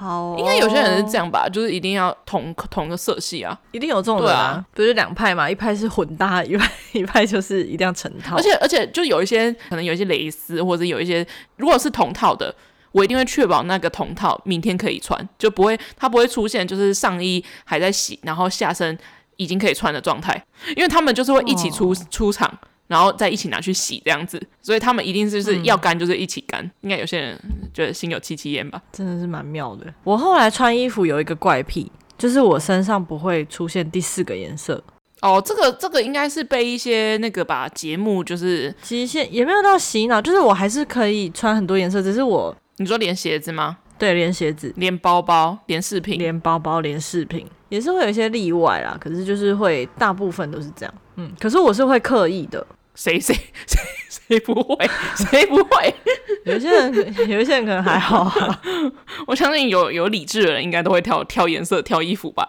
[0.00, 12.54] 好、哦，应该有些人是这样吧，就是一定要同同个色系啊，一定有这种人啊，啊不是两派嘛，一派是混搭，一派一派就是一定要成套，而且而且就有一些可能有一些蕾丝，或者有一些如果是同套的。
[12.92, 18.98] 我一定会确保那个同套明天可以穿，就不会它不会出现就是上衣还在洗，然后下身
[19.36, 22.52] 已经可以穿的状态，因为他们就是会一起出、哦、出场，
[22.90, 26.60] 然后再一起拿去洗这样子，所以他们一定是就是要干就是一起干。
[26.60, 27.38] 嗯、应该有些人
[27.72, 29.86] 觉得心有戚戚焉吧，真的是蛮妙的。
[30.02, 34.82] 我后来穿衣服有一个怪癖，就是我身上不会出现第四个颜色。
[35.22, 42.56] 哦，这个这个应该是被一些那个吧节目就是极限也没有到洗脑，就是我还是可以穿很多颜色，只是我。
[42.78, 43.78] 你说连鞋子吗？
[43.98, 48.96] 对，连鞋子，连包包，连饰品，连包包，连饰品，也是会有一些例外啦。
[48.98, 50.94] 可是就是会，大部分都是这样。
[51.16, 52.66] 嗯，可是我是会刻意的。
[53.00, 53.34] 谁谁
[53.66, 54.90] 谁谁不会？
[55.16, 55.94] 谁不会？
[56.44, 56.94] 有些人，
[57.30, 58.62] 有一些人可能还好啊。
[59.26, 62.46] 我相信有有理智的人应该都会挑挑颜色、挑衣服吧。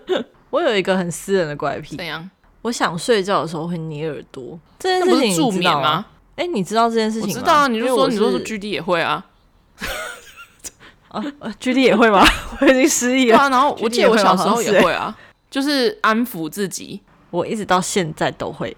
[0.50, 1.96] 我有一个很私人的怪癖。
[1.96, 2.28] 怎样？
[2.60, 4.60] 我想睡觉的时候会捏耳朵。
[4.78, 6.04] 这件事情助眠吗？
[6.36, 7.34] 哎、欸，你知道这件事情吗？
[7.34, 9.24] 我知道啊，你就说，你说说 G D 也会啊。
[11.08, 11.24] 啊
[11.58, 12.22] ，G D 也会吗？
[12.60, 13.38] 我已经失忆了。
[13.38, 15.16] 对啊，然后我记得我小时候也会啊，
[15.50, 17.00] 就是安抚自己。
[17.30, 18.76] 我一直到现在都会。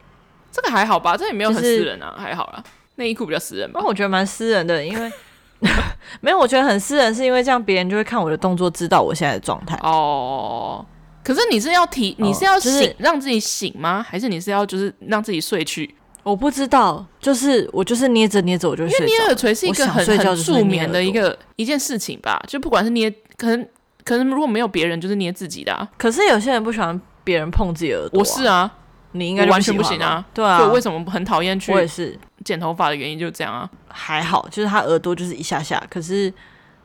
[0.50, 1.16] 这个还好吧？
[1.16, 2.62] 这也没有很私人啊，还好啦。
[2.96, 3.80] 内衣裤比较私人吧？
[3.84, 5.12] 我觉得蛮私人的，因为
[6.20, 9.78] 没有，我觉得很私人，是因为这样别人就会看我的动作，知道我现在的状态。
[9.82, 10.84] 哦，
[11.22, 14.04] 可是你是要提，你是要醒，让自己醒吗？
[14.08, 15.94] 还是你是要就是让自己睡去？
[16.24, 18.98] 我不知道，就是我就是捏着捏着我就睡。
[18.98, 23.66] 因为捏耳垂是一个很很助眠的一个一件事情吧，就不管是捏，可能
[24.04, 25.88] 可能如果没有别人，就是捏自己的啊。
[25.96, 28.20] 可是有些人不喜欢别人碰自己耳朵。
[28.20, 28.70] 我是啊，
[29.12, 30.24] 你应该完全不行啊。
[30.34, 31.72] 对啊，所以为什么很讨厌去？
[31.72, 33.68] 我也是剪头发的原因就是这样啊。
[33.88, 36.32] 还好，就是他耳朵就是一下下，可是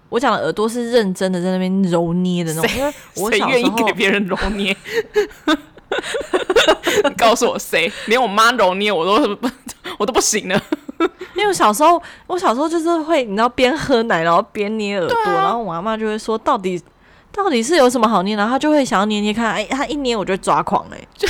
[0.10, 2.78] 我讲的耳朵是认真的在那边揉捏的那种。
[2.78, 4.76] 因为我谁愿意给别人揉捏？
[7.04, 7.92] 你 告诉我谁？
[8.08, 9.38] 连我妈揉捏我都
[9.98, 10.60] 我都不行了。
[11.36, 16.82] 因为我小时候，我小时候就是会，你知道，边喝奶然后边捏耳朵，啊、然后我阿妈就会说，到底
[17.32, 18.36] 到底是有什么好捏？
[18.38, 21.28] 然后她就会想要捏捏看，哎，她一捏我就抓狂哎，就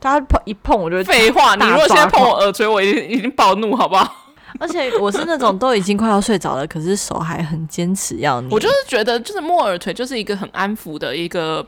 [0.00, 1.54] 她碰一碰我就废话。
[1.54, 4.10] 你如果现在碰我耳垂，我已经已经暴怒，好不好？
[4.58, 8.50] 而且我是那种都已经快要睡着了，可是手还很坚持要捏。
[8.50, 11.64] 我就是觉得，就是摸耳垂就是一个很安抚的一个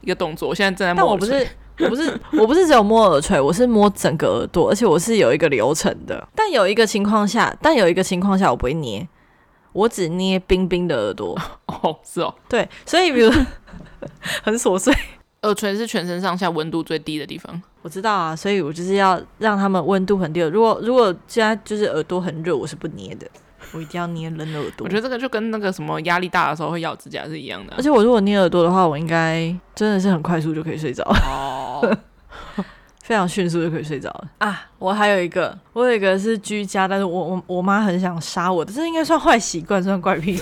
[0.00, 0.48] 一个动作。
[0.48, 1.48] 我现在正在摸耳垂。
[1.78, 6.26] 我不是， 我不是只有摸耳垂，我是摸整个耳朵，而且我是有一个流程的。
[6.34, 9.06] 但有一个情况下，但有一个情况下我不会捏，
[9.72, 11.36] 我只捏冰冰的耳朵。
[11.66, 13.32] 哦，是哦，对，所以比如
[14.42, 14.94] 很琐碎，
[15.44, 17.62] 耳垂是全身上下温度最低的地方。
[17.82, 20.40] 我知道啊，所以我就是要让他们温度很低。
[20.40, 23.26] 如果如果现在就是耳朵很热，我是不捏的。
[23.72, 24.84] 我一定要捏人的耳朵。
[24.84, 27.74] 我觉得这个就跟那个什么压力大的时候会咬指甲是一样的啊。
[27.78, 31.02] 而且我如果捏耳朵的话，我应该真的是很快速就可以睡着。
[31.04, 31.96] 哦，
[33.02, 34.66] 非常迅速就可以睡着了啊！
[34.78, 40.40] 我还有一个，我有一个是居家，但是我我我妈很想杀我的，这应该算坏习惯，算怪癖。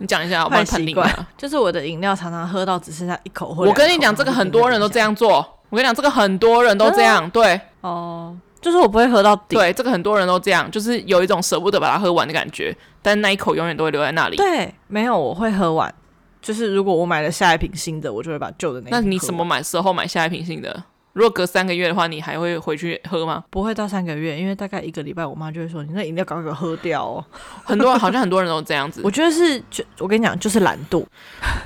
[0.00, 1.08] 你讲一下，坏习惯
[1.38, 3.64] 就是我的饮料常常喝到只剩下一口或。
[3.64, 5.46] 我跟你讲，这个很多人都这样做。
[5.68, 7.24] 我跟你讲，这个很多人都这样。
[7.24, 8.36] 嗯、对，哦。
[8.60, 14.36] 就是我不会喝到底，对，这个很多人都这样，就是有一种舍不得把它喝完的感觉，但那一口永远都会留在那里。
[14.36, 15.94] 对，没有，我会喝完。
[16.42, 18.90] 就是如果我买了下一瓶新的，我就会把旧的那。
[18.90, 20.82] 那你什么买时候买下一瓶新的？
[21.12, 23.44] 如果隔三个月的话，你还会回去喝吗？
[23.50, 27.24] 不会到三个月，因为大概一个礼拜，我妈就会说：“你那饮料赶快喝掉哦。”
[27.64, 29.00] 很多人好像很多人都这样子。
[29.04, 31.04] 我觉得是，就我跟你讲，就是懒惰。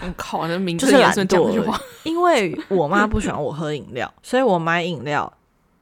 [0.03, 1.79] 我靠，那名字就是懒惰。
[2.05, 5.33] 因为我妈不喜欢我喝饮料，所以我买饮料。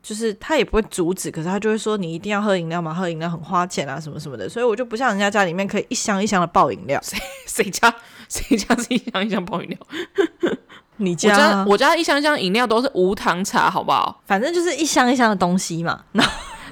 [0.03, 2.93] 就是她也不会阻止，可是她就会说，你一定要喝饮料吗？
[2.93, 4.49] 喝饮料很花钱啊，什么什么的。
[4.49, 7.01] 所以我就不像人家家里面可以一箱一箱的爆饮料。
[7.01, 7.95] 谁谁家
[8.29, 9.79] 谁家是一箱一箱爆饮料？
[11.05, 14.21] 你家我家我家一箱一箱饮料都是无糖茶，好不好？
[14.27, 16.01] 反正就是一箱一箱的东西嘛。
[16.13, 16.25] 那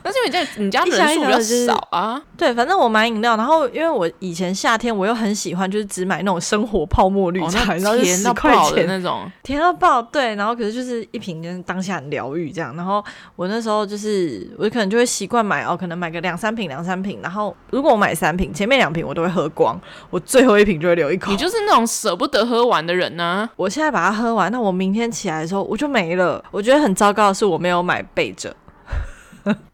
[0.03, 2.21] 但是因为你家你家人数比较少啊。
[2.37, 10.01] 对，反正我买饮料，然后因为我以前夏天我又很喜欢，就是只买那种生活泡沫绿茶，然后甜到爆的那种，甜到爆。
[10.03, 12.75] 对，然后可是就是一瓶，就是当下很疗愈这样。
[12.77, 13.05] 然后
[13.37, 17.19] 我那时候就是我可能就会习惯买哦，可能买个两三瓶两三瓶。
[17.23, 19.79] 然后如果我买三瓶，前面两瓶我都会喝光，
[20.09, 21.31] 我最后一瓶就会留一口。
[21.31, 23.51] 你就是那种舍不得喝完的人呢、啊。
[23.57, 26.43] 我现在把它喝完，那我明天起来的时候我就没了。
[26.51, 28.55] 我觉得很糟糕的是我没有买备着。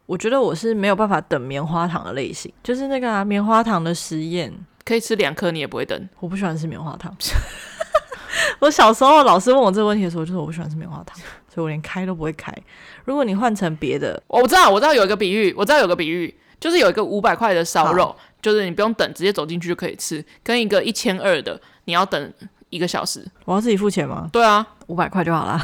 [0.07, 4.51] 我觉得我是没有办法等棉花糖的类型，就是那个啊，棉花糖的实验，
[4.83, 6.09] 可以吃两颗你也不会等。
[6.19, 7.13] 我不喜欢吃棉花糖。
[8.59, 11.17] 我小时候老师问我这个问题的时候，就是我不喜欢吃棉花糖，
[11.53, 12.53] 所以我连开都不会开。
[13.03, 22.33] 如果你换成别的，我知道，我知道有一个比喻，我知道有个比喻，就是有一个五百块的烧肉，就是你不用等，直接走进去就可以吃，跟一个一千二的，你要等
[22.69, 23.25] 一个小时。
[23.43, 24.29] 我要自己付钱吗？
[24.31, 25.59] 对啊，五百块就好了。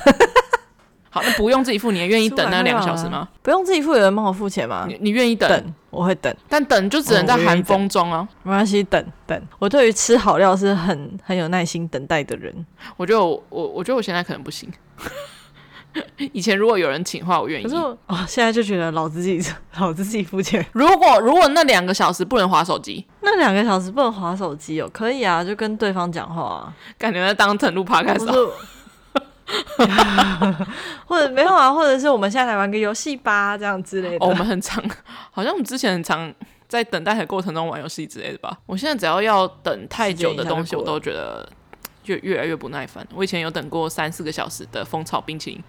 [1.14, 3.30] 好，那不用自己付，你也愿意等那两个小时吗？
[3.43, 4.86] 不用自己付，有人帮我付钱吗？
[4.88, 5.47] 你你愿意等？
[5.47, 8.28] 等，我会等，但等就只能在寒风中啊。
[8.41, 9.39] 没关系，等等。
[9.59, 12.66] 我对于吃好料是很很有耐心等待的人。
[12.97, 14.68] 我觉得我我我觉得我现在可能不行。
[16.18, 17.64] 以前如果有人请的话，我愿意。
[17.64, 19.39] 可是哦，现在就觉得老子自己
[19.78, 20.66] 老子自己付钱。
[20.72, 28.28] 如果如果那两个小时不能划手机，那两个小时不能划手机哦，可以啊，就跟对方讲话啊，感觉在当成录 podcast。
[31.06, 34.26] 或者没有啊，或者是我们现在来玩个游戏吧，这样之类的。
[34.26, 34.84] 哦，我们很常，
[35.32, 36.34] 好像我们之前很常
[36.68, 38.58] 在等待的过程中玩游戏之类的吧。
[38.66, 41.47] 我现在只要要等太久的东西，我都觉得
[42.04, 43.06] 就越来越不耐烦。
[43.14, 45.64] 我以前有等过三四个小时的蜂巢冰淇淋。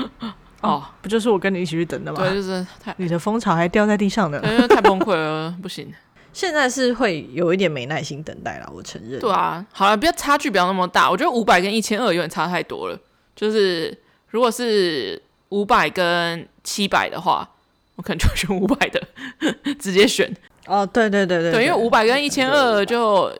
[0.62, 2.20] 哦，不就是我跟你一起去等的吗？
[2.20, 5.92] 对，就是太你的蜂巢还掉在地上呢，因为太崩溃了， 不行。
[6.32, 9.20] 现在是会有一点没耐心等待了，我承认。
[9.20, 11.10] 对啊，好了，不要差距不要那么大。
[11.10, 12.98] 我觉得五百跟一千二有点差太多了。
[13.34, 13.96] 就是
[14.28, 15.20] 如果是
[15.50, 17.48] 五百跟七百的话，
[17.96, 19.02] 我可能就选五百的，
[19.78, 20.34] 直接选。
[20.66, 23.30] 哦，对对对对，对，对，因为五百跟一千二就，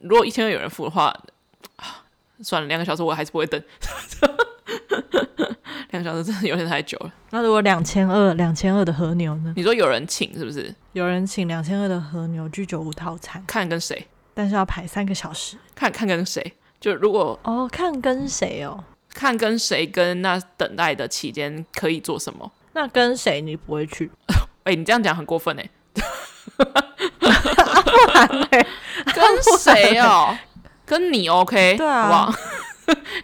[0.00, 1.14] 如果一千二有人付的话，
[2.44, 3.60] 算了，两个小时我还是不会等。
[5.90, 7.12] 两个小时真的有点太久了。
[7.30, 9.52] 那如果两千二，两千二的和牛呢？
[9.56, 10.74] 你说有人请是不是？
[10.92, 14.06] 有人请两千二的和牛居酒屋套餐，看跟谁？
[14.34, 15.56] 但是要排三个小时。
[15.74, 16.54] 看看跟谁？
[16.80, 18.84] 就如果哦，看跟谁哦？
[19.14, 19.86] 看跟谁？
[19.86, 22.50] 跟那等待的期间可以做什么？
[22.72, 24.10] 那跟谁你不会去？
[24.64, 25.70] 哎、欸，你这样讲很过分哎！
[26.58, 28.66] 不然嘞？
[29.14, 30.36] 跟谁哦？
[30.86, 31.76] 跟你 OK？
[31.76, 32.34] 对啊，好不好？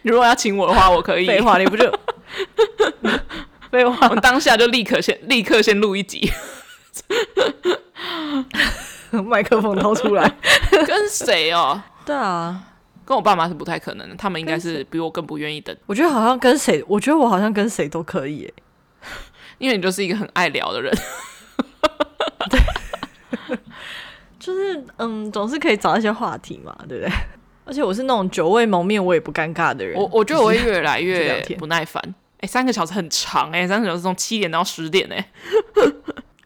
[0.01, 1.27] 你 如果要请我的话，我可以。
[1.27, 1.91] 废话，你不就？
[3.71, 6.31] 废话，我当下就立刻先立刻先录一集，
[9.11, 10.29] 麦克风掏出来，
[10.85, 11.81] 跟谁哦？
[12.05, 12.61] 对啊，
[13.05, 15.75] 跟我爸妈是不太可能的，他们应该是比我更不愿意等。
[15.85, 18.53] 我觉得好像跟谁，我觉得我好像跟谁都可以耶，
[19.57, 20.93] 因为你就是一个很爱聊的人，
[22.49, 22.59] 对，
[24.39, 27.13] 就是嗯，总是可以找一些话题嘛，对不对？
[27.63, 32.01] 而且我是那种久未谋面我也不尴尬的人，我我觉得我会越来越不耐烦。
[32.37, 35.25] 哎、欸，三个小时很长哎、欸，三个小时从七点到十点哎、欸，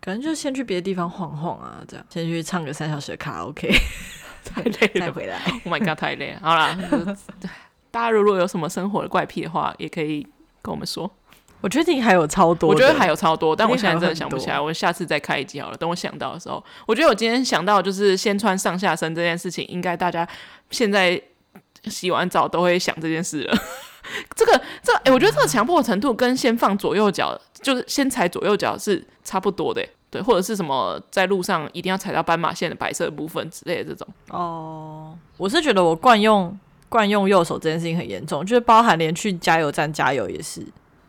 [0.01, 3.69] 可能就先去别的地方晃晃啊，这样先去唱个三小时的卡拉 OK，
[4.43, 5.39] 太累了，再回来。
[5.63, 6.39] Oh my god，太累了。
[6.41, 6.77] 好啦，
[7.89, 10.27] 大家如果有什么生活的怪癖的话，也可以
[10.61, 11.09] 跟我们说。
[11.65, 14.59] 我觉得你还有超多，我觉得还有超多，但我现在真的想不起来。
[14.59, 16.63] 我下次再开一集好了，等我想到的时候。
[16.85, 20.27] 我觉得我今天想到就是先穿上下身这件事情，应该大家
[20.69, 21.19] 现在
[21.85, 23.57] 洗完澡都会想这件事了。
[24.35, 34.07] 这个，这哎、欸，我觉得这个强迫程度跟先放左右脚，就是先踩左右脚是差不多的，对，或者是什么在路上一定要踩到斑马线的白色的部分之类的这种。
[34.29, 36.55] 哦，我是觉得我惯用
[36.89, 40.63] 惯用右手这件事情很严重，就是包含连去加油站加油也是。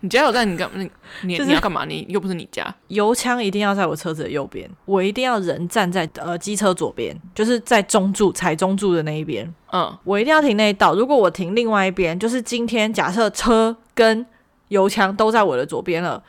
[0.07, 0.89] 你加油站你干你
[1.23, 1.85] 你你要干嘛？
[1.85, 2.73] 你又不是你家。
[2.87, 9.53] 油枪一定要在我车子的右边，我一定要人站在呃机车左边，就是在中柱踩中柱的那一边。
[9.73, 10.95] 嗯，我一定要停那一道。
[10.95, 14.25] 如果我停另外一边，就是今天假设车跟
[14.69, 16.23] 油枪都在我的左边了，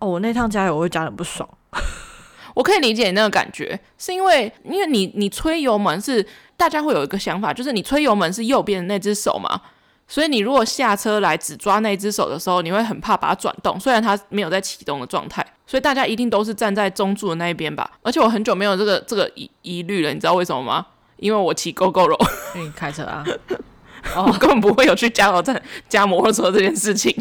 [0.00, 1.48] 哦，我那趟加油我会加得很不爽。
[2.52, 9.60] 我可以理解你那个感觉，是因为因为你你吹油门是大家会有一个想法，就是你吹油门是右边的那只手嘛。
[10.06, 15.44] 所以你如果下车来只抓那只手的时候，你会很怕把它转动，虽然它没有在启动的状态。
[15.66, 17.90] 所以大家一定都是站在中柱的那一边吧？
[18.02, 20.86] 而且我很久没有这个这个疑疑虑了，你知道为什么吗？
[21.16, 22.18] 因为我骑 Gogoro，
[22.54, 23.24] 你开车啊，
[24.14, 27.16] 我根本不会有去加油站 加摩托车这件事情。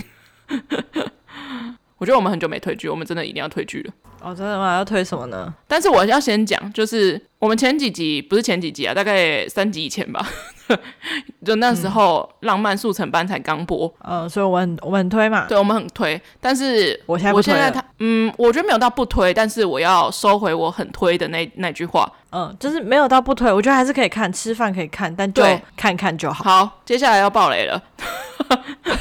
[2.04, 3.94] 我觉得我们很久没推剧，我们真的一定要退剧了。
[4.20, 4.76] 哦，真的吗？
[4.76, 5.54] 要推什么呢？
[5.70, 10.26] 但是我要先讲，就是我们前几集不是前几集啊，大概三集以前吧。
[11.46, 16.20] 就那时候《浪漫速成班》才刚播，嗯，所以我很我们很推嘛，对我们很推。
[16.42, 25.42] 但是我现在我现在他嗯，我觉得没有到不推，但是我要收回我很推的那那句话，嗯，就是没有到不推，我觉得还是可以看，吃饭可以看，但就
[25.78, 26.44] 看看就好。
[26.44, 27.82] 好，接下来要爆雷了，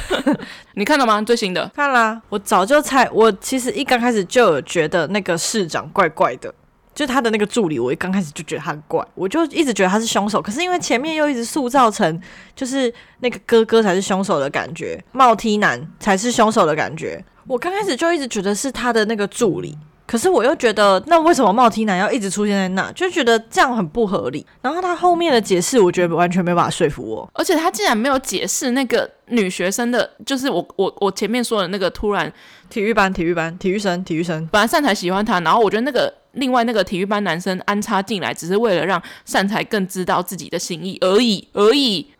[0.75, 1.21] 你看了吗？
[1.21, 6.53] 最新的看啦，我早就猜，我其实一刚开始就有觉得那个市长怪怪的。
[6.95, 10.39] 就他的那个助理，我一刚开始就觉得他很怪，我就一直觉得他是凶手。
[10.39, 12.21] 可是因为前面又一直塑造成
[12.55, 17.25] 就是那个哥哥才是凶手的感觉，帽 T 男才是凶手的感觉。
[17.47, 19.75] 我刚开始就一直觉得是他的那个助理，
[20.13, 22.91] 可是我又觉得那为什么帽 T 男要一直出现在那？
[22.91, 24.45] 就觉得这样很不合理。
[24.61, 27.27] 然后他后面的解释，我觉得完全没有办法说服我。
[27.33, 32.31] 而且他竟然没有解释那个女学生的，就是我我我前面说的那个突然
[32.69, 36.13] 体育班体育班体育生体育生，本来善才喜欢他，然后我觉得那个。
[36.33, 42.11] 另外那个体育班男生安插进来，只是为了让善财更知道自己的心意而已而已。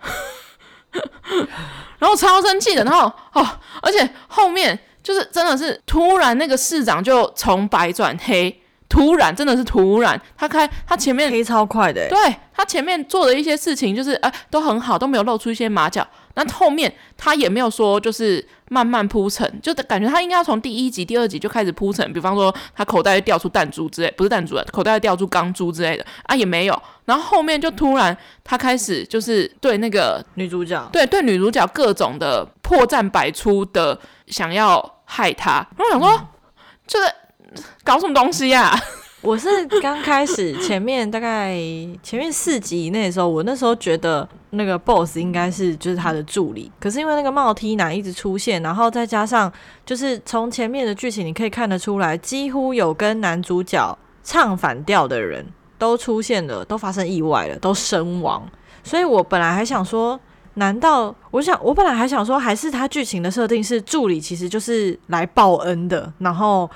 [1.98, 3.48] 然后超生气的，然后哦，
[3.82, 12.18] 而且后面就是真的是突然那个市长就从白转黑，突然真的是突然，他开他前面黑超快的，对
[12.54, 16.08] 他前面做的一些事情就是哎都很好，都没有露出一些马脚。
[16.36, 22.12] 那后面他也没有说，就是慢慢铺陈，就感觉他应该要从第一集、第二集就开始铺陈。
[22.12, 26.82] 比方说，他口袋掉出弹珠之类，不是弹珠啊，口袋掉出钢珠之类的啊，也没有。
[27.06, 35.66] 然后后面就突然他开始就是对那个女主角，对对女主角各种的破绽百出的想要害她。
[35.78, 36.28] 然后我想说，
[36.88, 37.08] 就是
[37.84, 38.80] 搞什么东西呀、啊？
[39.24, 39.48] 我是
[39.82, 41.56] 刚开始前面大概
[42.04, 49.52] 前面四集以内的时候，我那时候觉得那个 boss 应该是就是他的助理，可是因为那个帽 T 男一直出现，然后再加上
[49.86, 55.46] 就是从前面的剧情你可以看得出来，几乎有跟男主角唱反调的人
[55.78, 58.46] 都出现了，都发生意外了，都身亡。
[58.84, 60.20] 所以我本来还想说，
[60.56, 66.70] 难道我想我本来还想说，还是他剧情的设定是助理其实就是来报恩的，然后。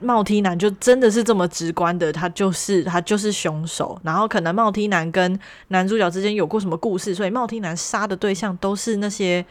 [0.00, 3.98] 帽 T 男就真的是这么直观的，他就是他就是凶手。
[4.02, 5.38] 然后可能帽 T 男跟
[5.68, 9.44] 男主角之间有过什么故事，所以帽 T 男杀的对象都是那些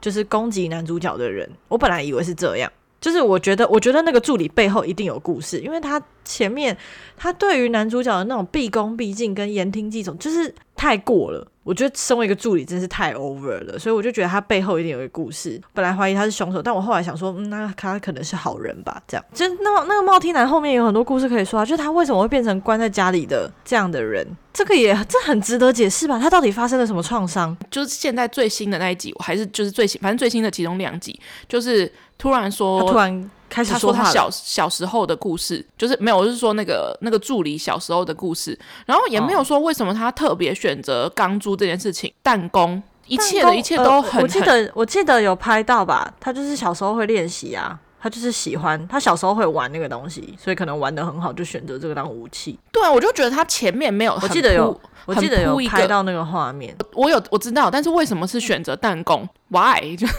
[0.00, 1.48] 就是攻击男主角的人。
[1.68, 6.76] 我本来以为是这样，就是我觉得我觉得那个助理背后一定有故事，因为他前面
[7.16, 11.46] 他对于男主角的那种毕恭毕敬跟言听计从，就是太过了。
[11.70, 15.60] 我觉得身为一个助理真是太 over 了，所以我就觉得他背后一定有一个故事。
[15.72, 19.00] 本来怀疑他是凶手，但我后来想说，嗯，那他可能是好人吧？
[19.06, 24.26] 这样，就那那个帽 T 男后面有很多故事可以说啊，就是他为什么会变成关在家里的这样的人？
[24.52, 26.18] 这个也这很值得解释吧？
[26.18, 27.56] 他到底发生了什么创伤？
[27.70, 31.90] 就是现在最新的那一集，我还是就是最新，反正最新的其中两集，就是
[32.20, 33.30] 突然说，他突然。
[33.50, 38.56] 开始说他，小小时候的故事，就是没有，我是说那个那个助理小时候的故事，
[38.86, 52.56] 然后也没有说为什么他特别选择钢珠这件事情，弹弓，一切的一切都很，呃、我记得我记得有拍到吧，他就是小时候会练习啊，他就是喜欢，他小时候会玩那个东西，所以可能玩的很好，就选择这个当武器。
[52.70, 59.96] 对啊，我就觉得他前面没有，我记得有，我记得有拍到那个画面，我有我知道，但是为什么是选择弹弓？Why？
[59.96, 60.06] 就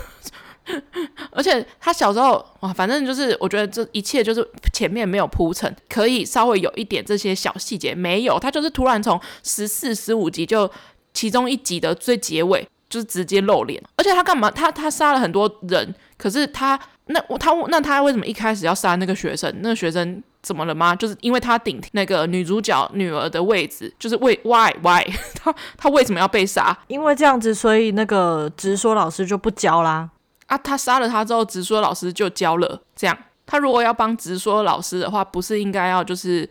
[1.31, 10.69] 而且他小时候哇，反正就是我觉得这一切就是前面没有铺陈，可以稍微有一点这些小细节没有，他就是突然从十四、十五集就
[11.13, 14.51] 其中一集的最结尾就是直接露脸，而且他干嘛？
[14.51, 19.53] 他他杀了很多人，可是他那他那他为什么一开始要杀那个学生？
[19.61, 20.95] 那个学生怎么了吗？
[20.95, 25.03] 就是因为他顶那个女主角女儿的位置，就是为 why why
[25.35, 26.77] 他他为什么要被杀？
[26.87, 30.09] 因为这样子，所以那个直说老师就不教啦。
[30.51, 32.81] 啊，他杀了他之后，直说老师就教了。
[32.93, 36.47] 这样，他如果要帮直说老师的话，不是应该要就是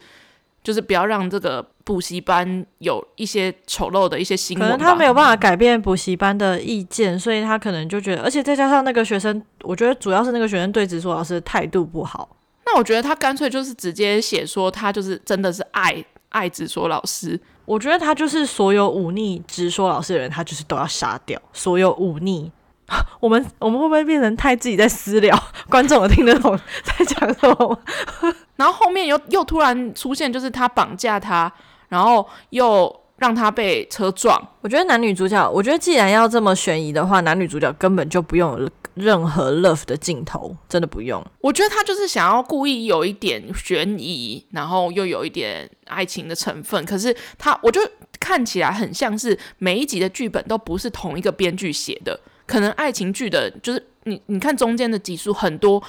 [0.64, 4.70] 就是不要让这个补习班有一些丑陋的一些新闻？
[4.70, 12.26] 可能他没有办法改变补习班的意见，所以他可能就觉得，而且再加上那个学生，我觉得主要是那个学生对直说老师的态度不好。
[12.64, 17.38] 那我觉得他干脆就是直接写说他就是真的是爱爱直说老师。
[17.66, 22.51] 我觉得他就是所有忤逆直说老师的人，他就是都要杀掉所有忤逆。
[23.20, 25.36] 我们我们会不会变成太自己在私聊？
[25.68, 27.80] 观众有听得懂在讲什么？
[28.57, 31.53] 然后后面又又突然出现，就是他绑架他，
[31.88, 34.41] 然后又让他被车撞。
[34.61, 41.24] 我觉得男女主角，我觉得既然要这么悬疑的话，男女主角根本就不用任何 love 的镜头，真的不用。
[41.41, 46.84] 我觉得他就是想要故意有一点悬疑，然后又有一点爱情的成分。
[46.84, 47.80] 可是他，我就
[48.18, 52.18] 看起来很像是每一集的剧本都不是同一个编剧写的。
[52.51, 55.80] 可能爱情剧的，就是你你看中间的集数很多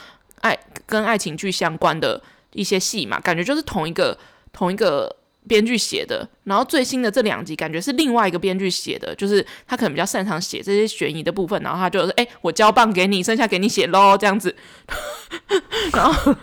[0.41, 0.55] 爱
[0.85, 2.21] 跟爱情剧相关的
[2.53, 4.15] 一些戏嘛，感觉就是同一个
[4.53, 5.15] 同一个
[5.47, 14.55] 编剧写的，然后最新的这两集感觉是另外一个编剧写的，就是他可能比较擅长写这些悬疑的部分，然后他就说：“哎、我交棒给你，剩下给你写喽。”这样子，
[15.93, 16.35] 然后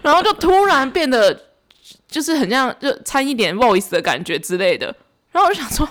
[0.00, 1.46] 然后就突然变得
[2.06, 4.94] 就是很像就掺一点 voice 的感觉之类的，
[5.32, 5.88] 然后我就想说：“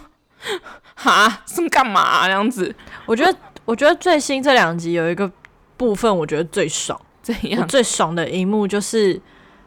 [0.95, 2.73] 哈，是干嘛、啊、这样子？”
[3.05, 5.31] 我觉得，我觉得最新这两集有一个
[5.75, 7.67] 部分，我觉得最爽，怎样？
[7.67, 9.21] 最爽的一幕就是。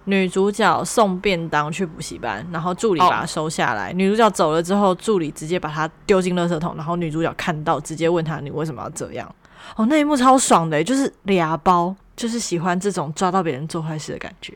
[0.05, 3.89] 女主角送便当去补习班，然后助理把她收下来。
[3.89, 3.93] Oh.
[3.95, 9.33] 女主角走了之后，助理直接把她丢进垃圾桶，然后女主角看到，直接问她：“你为什么要这样？”
[9.77, 14.55] 哦，那一幕超爽的，就是俩包，就是喜欢这种抓到别人做坏事的感觉，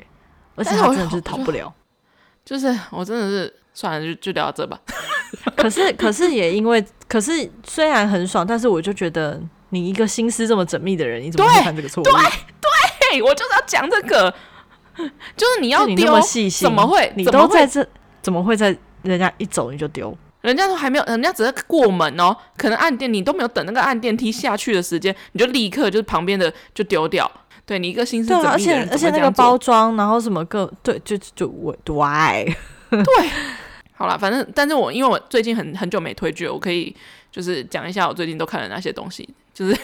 [0.56, 1.72] 而且他真的是逃不了。
[2.42, 4.80] 就是我真的是算了，就就聊到这吧。
[5.56, 12.04] 可是，可是也因为，可是虽然很爽，但是我就觉得你一个心思这么缜密的人，你怎么会犯这个错误？
[12.04, 12.12] 对
[13.10, 14.32] 对，我就是要讲这个。
[15.36, 16.20] 就是你要丢，
[16.60, 17.12] 怎么会？
[17.16, 17.84] 你都在这，
[18.22, 20.16] 怎么会在人家一走你就丢？
[20.40, 27.28] 人家都还没有，人家只是过门哦，可能按电，你都没有等那个按电梯下去的时间，你就立刻就是旁边的就丢掉。
[27.66, 31.94] 对你一个心思缜密的人，而且而且那个包装，然后什么个对，就就我对
[32.90, 33.04] 对，
[33.94, 36.94] 好了，反正但是我因为我最近很很久没推剧，我可以
[37.30, 39.76] 就是讲一下我最近都看了哪些东西，就是。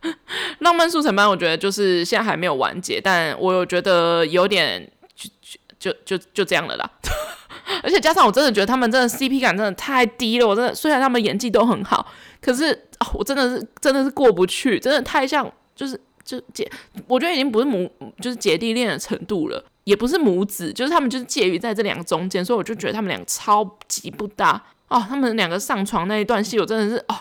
[0.60, 6.88] 浪漫速成班，我觉得就是现在还没有完结，但我又觉得有点就就就就就这样了啦。
[7.82, 12.06] 而且加上我真的觉得他们真的 CP 感真的太低了，我真的虽然他们演技都很好，
[12.40, 16.70] 可是哦，我真的是真的是过不去，真的太像就是就姐，
[17.08, 17.90] 我觉得已经不是母
[18.20, 25.02] 就是姐弟恋的程度了，也不是母子，就是他们就是介于在这两个中间，所以我就觉得他们两个超级不搭哦。
[25.08, 27.16] 他们两个上床那一段戏，我真的是哦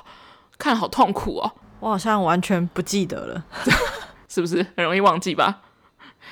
[0.57, 1.49] 看了好痛苦哦。
[1.79, 3.45] 我好像完全不记得了，
[4.27, 5.61] 是不是很容易忘记吧？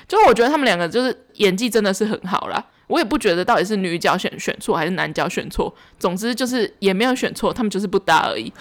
[0.09, 8.51] 就我觉得他们两个就是演技真的是很好啦，我也不觉得到底是女角选选错还是男角选错，总之就是也没有选错，他们就是不搭而已，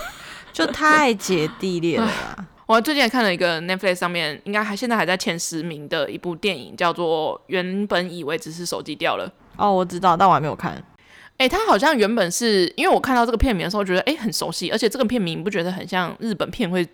[0.50, 2.46] 就太姐弟恋了啦。
[2.68, 9.26] 我最近也看了一个 Netflix 上面应该还现在还在前十名的一部电影，叫做《原本以为只是手机掉了》。
[9.56, 10.72] 哦，我知道，但我还没有看。
[11.38, 16.86] 哎、欸，他好像原本是因为我看到这个片名的时候，觉得哎、欸、很熟悉，而且这个片名你不觉得很像日本片会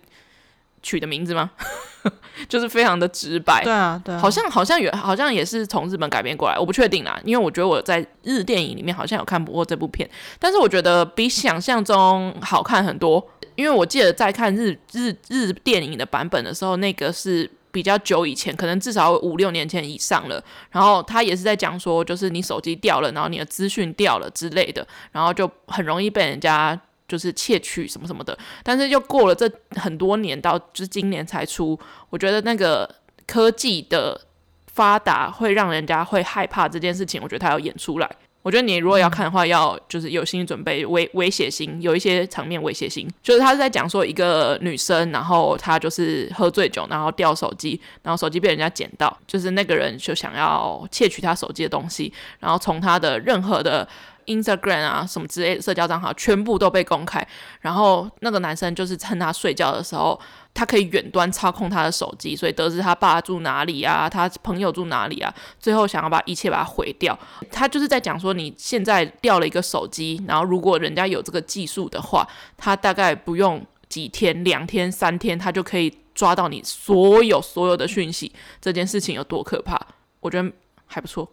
[0.81, 1.51] 取的名字吗？
[2.47, 3.61] 就是非常的直白。
[3.63, 10.09] 对啊，对啊，好像好像有，好像也是从日本改编过来，我不确定啦，因为我觉得我在日电影里面好像有看不过这部片，
[10.39, 17.49] 但是我觉得比想象中好看很多，因为我记得在看日日日电影的版本的时候，那个是。
[17.75, 20.41] 比较久以前，可能至少五六年前以上了。
[20.71, 28.37] 然后他也是在讲说，就是你手机掉了，然后你的资讯掉了之类的，然后就很容易被人家就是窃取什么什么的。
[28.63, 31.77] 但是又过了这很多年，到就是今年才出，
[32.09, 32.89] 我觉得那个
[33.27, 34.21] 科技的
[34.67, 38.09] 发达会让人家会害怕这件事情，我觉得他要演出来。
[38.45, 43.09] 我觉得你如果要看的话，要就是有心理准备，威威胁性有一些场面威胁性。
[43.23, 53.87] 就是他是在讲说一个女生，然后她就是喝醉酒，然后掉手机，然后手机被人家捡到，就是那个人就想要窃取她手机的东西，然后从她的任何的
[54.25, 57.25] Instagram 啊什么之类的社交账号全部都被公开，
[57.61, 60.19] 然后那个男生就是趁他睡觉的时候。
[60.57, 67.19] 他可以远端操控他的手机，所以得知他爸住哪里啊，他朋友住哪里啊，最后想要把一切把它毁掉。
[67.51, 78.31] 他就是在讲说，你现在掉了一个手机，然后如果人家有这个技术的话，他大概不用几天、两天、三天，他就可以抓到你所有所有的讯息。
[78.61, 79.77] 这件事情有多可怕？
[80.21, 80.49] 我觉得
[80.85, 81.29] 还不错。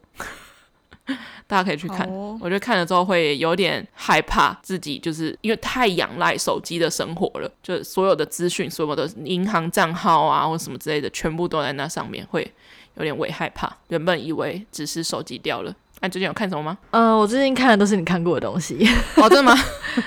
[1.46, 12.50] 大家可以去看，哦、我觉得看了之后会有点害怕，自己就是因为太仰赖手机的生活了，就所有的资讯、所有的银行账号啊或什么之类的，全部都在那上面，会
[12.94, 13.70] 有点微害怕。
[13.88, 16.78] 原本以为只是手机掉了，那、啊、最近有看什么吗？
[16.90, 18.88] 呃，我最近看的都是你看过的东西。
[19.16, 19.54] 哦，真的吗？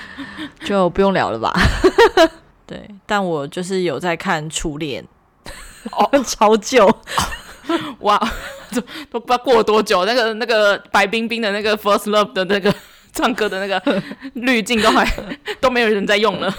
[0.64, 1.52] 就不用聊了吧。
[2.66, 5.04] 对，但我就是有在看《初恋》，
[5.92, 6.84] 哦，超旧。
[8.00, 8.18] 哇，
[8.72, 12.74] 都都不知道过了多久，那个那个白冰冰的那个 First Love 的那个
[13.12, 14.02] 唱歌的那个
[14.34, 15.06] 滤镜都还
[15.60, 16.54] 都没有人在用了。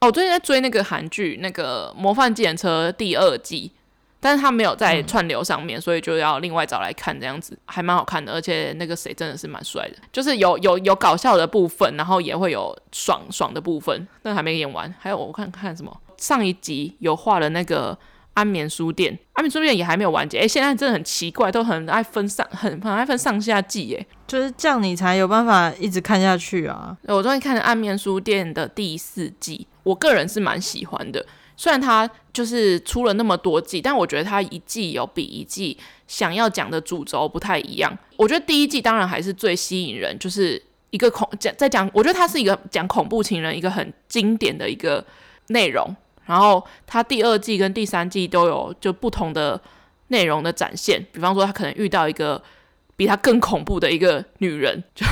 [0.00, 3.72] 哦，我最近在追那个韩剧，那个《模范计程车》第二季，
[4.20, 14.92] 但是他没有在串流上面，嗯、所以就要另外找来看，这样子还蛮好看的，而且那个谁真的是蛮帅的，就是有有有搞笑的部分，然后也会有爽爽的部分，但还没演完。
[14.98, 17.96] 还有我看看什么，上一集有画了那个。
[18.38, 20.38] 安眠书店，安眠书店也还没有完结。
[20.38, 23.96] 哎、欸，现在真的很奇怪，都很爱分上，很很爱分上下季。
[23.98, 26.96] 哎，就是这样，你才有办法一直看下去啊。
[27.08, 31.26] 我终于看了安眠书店的第四季，我个人是蛮喜欢的。
[31.56, 35.76] 虽然它就是出了那么多季，但我觉得它一季有比一季
[36.06, 37.92] 想要讲的主轴不太一样。
[38.16, 45.04] 我觉得第一季当然还是最吸引人，就是一个恐讲在讲，我觉得它是一个讲恐怖情人一个很经典的一个
[45.48, 45.92] 内容。
[46.28, 49.58] 然后他第二季跟第三季都有就不同的
[50.08, 52.40] 内容的展现，比方说他可能遇到一个
[52.96, 55.06] 比他更恐怖的一个女人，就。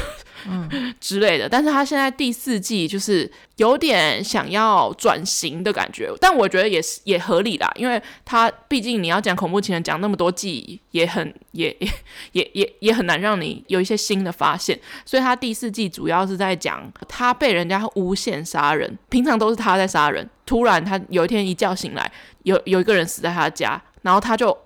[0.47, 0.69] 嗯
[1.01, 11.89] 之类的，但是他现在第四季就是有点想要转型的感觉，但我觉得也是也合理啦，因为他毕竟你要讲恐怖情人讲那么多季， 也很也也
[12.33, 22.11] 也也也很难让你有一些新的发现，所以他第四季主要是在讲他被人家诬陷杀人，平常都是他在杀人，突然他有一天一觉醒来，
[22.43, 24.57] 有有一个人死在他家，然后他就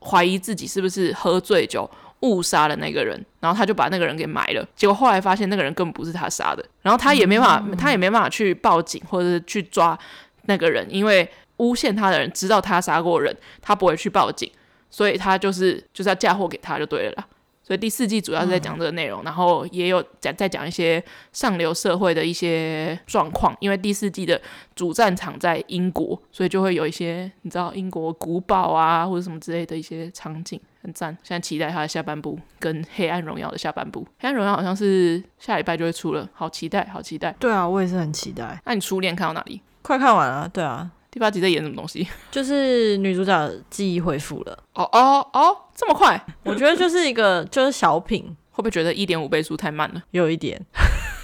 [0.00, 1.90] 怀疑自己是不是喝醉酒。
[2.22, 4.64] 误杀了那个人，然后他就把那个人给埋了。
[4.76, 9.98] 结果后来发现那个人根本不是他杀的，然后他也没办法，他也没办法去报警或者是去抓
[10.44, 14.48] 那个人，因为诬陷他的人知道他杀过人，他不会去报警，
[14.88, 17.26] 所以他就是就是要嫁祸给他就对了啦。
[17.64, 23.56] 所以第四季主要是在讲这个内容，然后也有讲在讲一些上流社会的一些状况。
[23.60, 24.38] 因为第四季的
[24.74, 31.16] 主战场在英国，所以就会有一些你知道英国古堡啊或者什么之类的一些场景，很赞。
[31.22, 37.34] 现在期待他的下半部跟《黑暗荣耀》的下半部，《黑暗荣耀》好像是下礼拜就会出了，好期待，好期待。
[37.38, 38.60] 对啊，我也是很期待。
[38.64, 39.60] 那你初恋看到哪里？
[39.80, 40.90] 快看完了，对啊。
[41.10, 42.06] 第八集在演什么东西？
[42.30, 44.58] 就是女主角记忆恢复了。
[44.74, 46.20] 哦哦哦，这么快？
[46.42, 50.02] 我觉得就是一个就是小品，会不会觉得一点五倍速太慢了？
[50.10, 50.60] 有一点，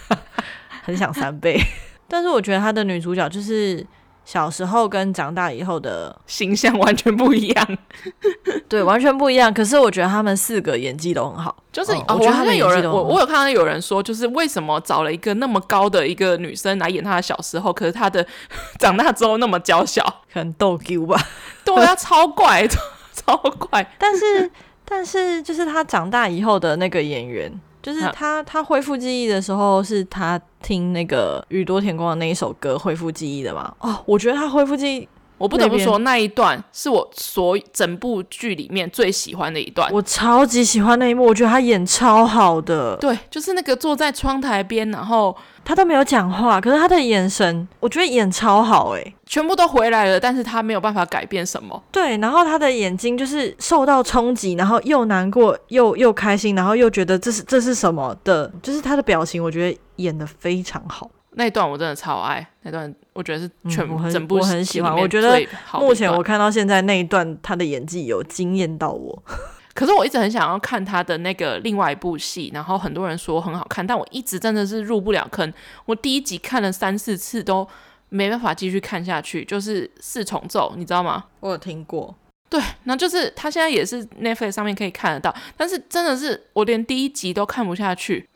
[0.84, 1.59] 很想三倍。
[2.06, 3.84] 但是我觉得她的女主角就是。
[4.29, 7.79] 小时候跟长大以后的形象完全不一样，
[8.68, 9.53] 对，完全不一样。
[9.55, 18.26] 可是我觉得他们四个演技都很好，就是、哦、我觉得他们有人，我我有看到有人说，就是为什么找了一个那么高的一个女生来演她的小时候，可是她的
[18.79, 21.18] 长大之后那么娇小，很逗 Q 吧？
[21.64, 22.68] 对啊，超怪，
[23.16, 23.95] 超怪。
[23.99, 24.51] 但是
[24.85, 27.51] 但是就是她长大以后的那个演员。
[27.83, 33.74] 就是他，他恢复记忆的时候，是他听那个宇多田光的那一首歌恢复记忆的吗？
[33.81, 35.09] 哦，我觉得他恢复记忆，
[35.39, 39.91] 我不得不说那一段是我所整部剧里面最喜欢的一段。
[39.93, 42.97] 我超级喜欢那一幕，我觉得他演超好的。
[42.97, 45.36] 对，就是那个坐在窗台边，然后。
[45.64, 51.82] 他都没有讲话，可是他的眼神，我觉得演超好哎，全部都回来了，但是他没有办法改变什么。
[51.93, 61.11] 对，然后他的眼睛就是受到冲击，然后又难过又又开心，然后又觉得这是这是什么的，就是他的表情，我觉得演的非常好。
[61.39, 64.93] 那一段我真的超爱，那段我觉得是全部、嗯、整部我很喜欢。
[64.93, 65.41] 我觉得
[65.74, 69.22] 目前我看到现在那一段，他的演技有惊艳到我。
[69.72, 75.55] 可是我一直很想要看他的那个另外一部戏，然后很多人说很好看，但我一直真的是入不了坑。
[75.86, 77.66] 我第一集看了三四次都
[78.09, 81.26] 没办法继续看下去，就是四重奏，你知道吗？
[81.39, 82.12] 我有听过。
[82.51, 88.26] 对，那就是他现在也是 Netflix 上面可以看得到，但是真的是我连第一集都看不下去，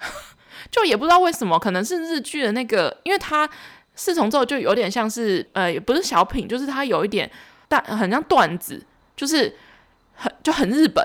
[0.73, 3.49] 就也不知道为什么，可能是日剧的那个，因为他
[3.95, 7.31] 四重奏就有点像是呃，也不是小品，就是他有一点
[7.69, 9.55] 但很像段子，就是
[10.15, 11.05] 很就很日本。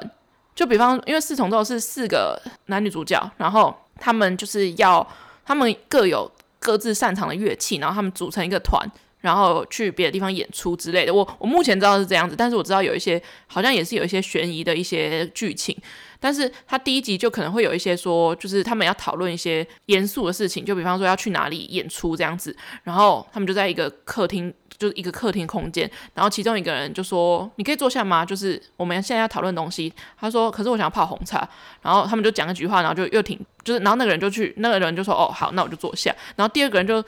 [0.56, 5.08] 就比方，因为四重奏是四个男女主角，然后他们就是要
[5.46, 8.90] 他们各有各自擅长的乐器，然后他们组成一个团，
[9.20, 11.14] 然后去别的地方演出之类的。
[11.14, 15.78] 我我目前知道是这样子，但是我知道有一些好像也是有一些悬疑的一些剧情。
[16.20, 24.54] 但是他第一集就可能会有一些说，就是他们要讨论一些严肃的事情，就比方说要去哪里演出这样子，然后他们就在一个客厅。
[24.80, 29.92] 就是一个客厅空间，然后其中一个人就说：“你可以坐下吗？”就是我们现在要讨论东西。
[30.20, 31.50] 他说：“可是我想要泡红茶。”
[31.82, 37.04] 然后他们就讲了几句话，然后就又停，就是然后那个人就去，那个人就说：“哦，好，那我就坐下。”然后第二个人就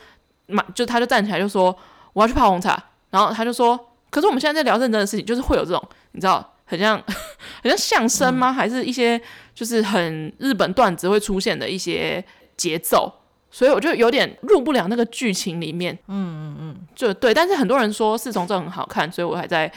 [0.47, 1.77] 马就他就站起来就说
[2.13, 2.75] ：“我要去泡红茶。”
[3.11, 3.79] 然后他就说
[4.09, 7.01] ：“可是我们现在在聊认真的事情，就是会有这种你知道，很像
[7.61, 8.53] 很像相声吗？
[8.53, 9.19] 还是一些
[9.53, 12.23] 就是很日本段子会出现的一些
[12.55, 13.11] 节奏。”
[13.51, 17.33] 所以我就有点入不了那个剧情里面，嗯嗯嗯，就对。
[17.33, 19.71] 但是很多人说四重奏很好看，所以我还在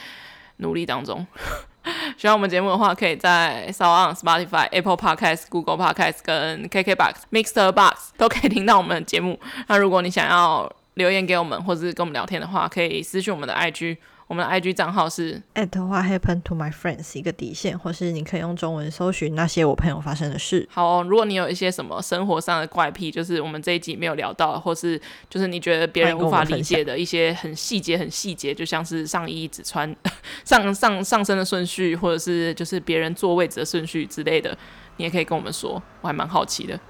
[0.58, 1.26] 努力当中。
[2.18, 9.40] 喜欢我们节目的话，可以在 SoundOn、Spotify、Apple Podcast、Google Podcast 跟 KKBox、Mixer Box 都可以听到我们的节目。
[9.68, 13.96] 那如果你想要留言给我们，或者是跟我们聊天的话，可以私讯我们的 IG。
[14.32, 20.66] 我们的 IG 账号是 @What happened to my friends 一个底线，或是你可以用中文搜寻那些我朋友发生的事。
[20.72, 29.94] 好哦，如果你有一些什么生活上的怪癖，就是我们这一集没有聊到，或是就是你觉得别人无法理解的一些很细节、很细节，就像是上衣只穿
[30.46, 34.56] 上上上身的顺序，或者是就是别人坐位置的顺序之类的，
[34.96, 36.80] 你也可以跟我们说，我还蛮好奇的。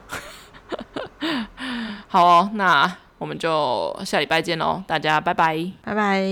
[2.07, 2.99] 好哦，那。
[3.23, 6.27] 我们就下礼拜见喽，大家拜拜，拜拜。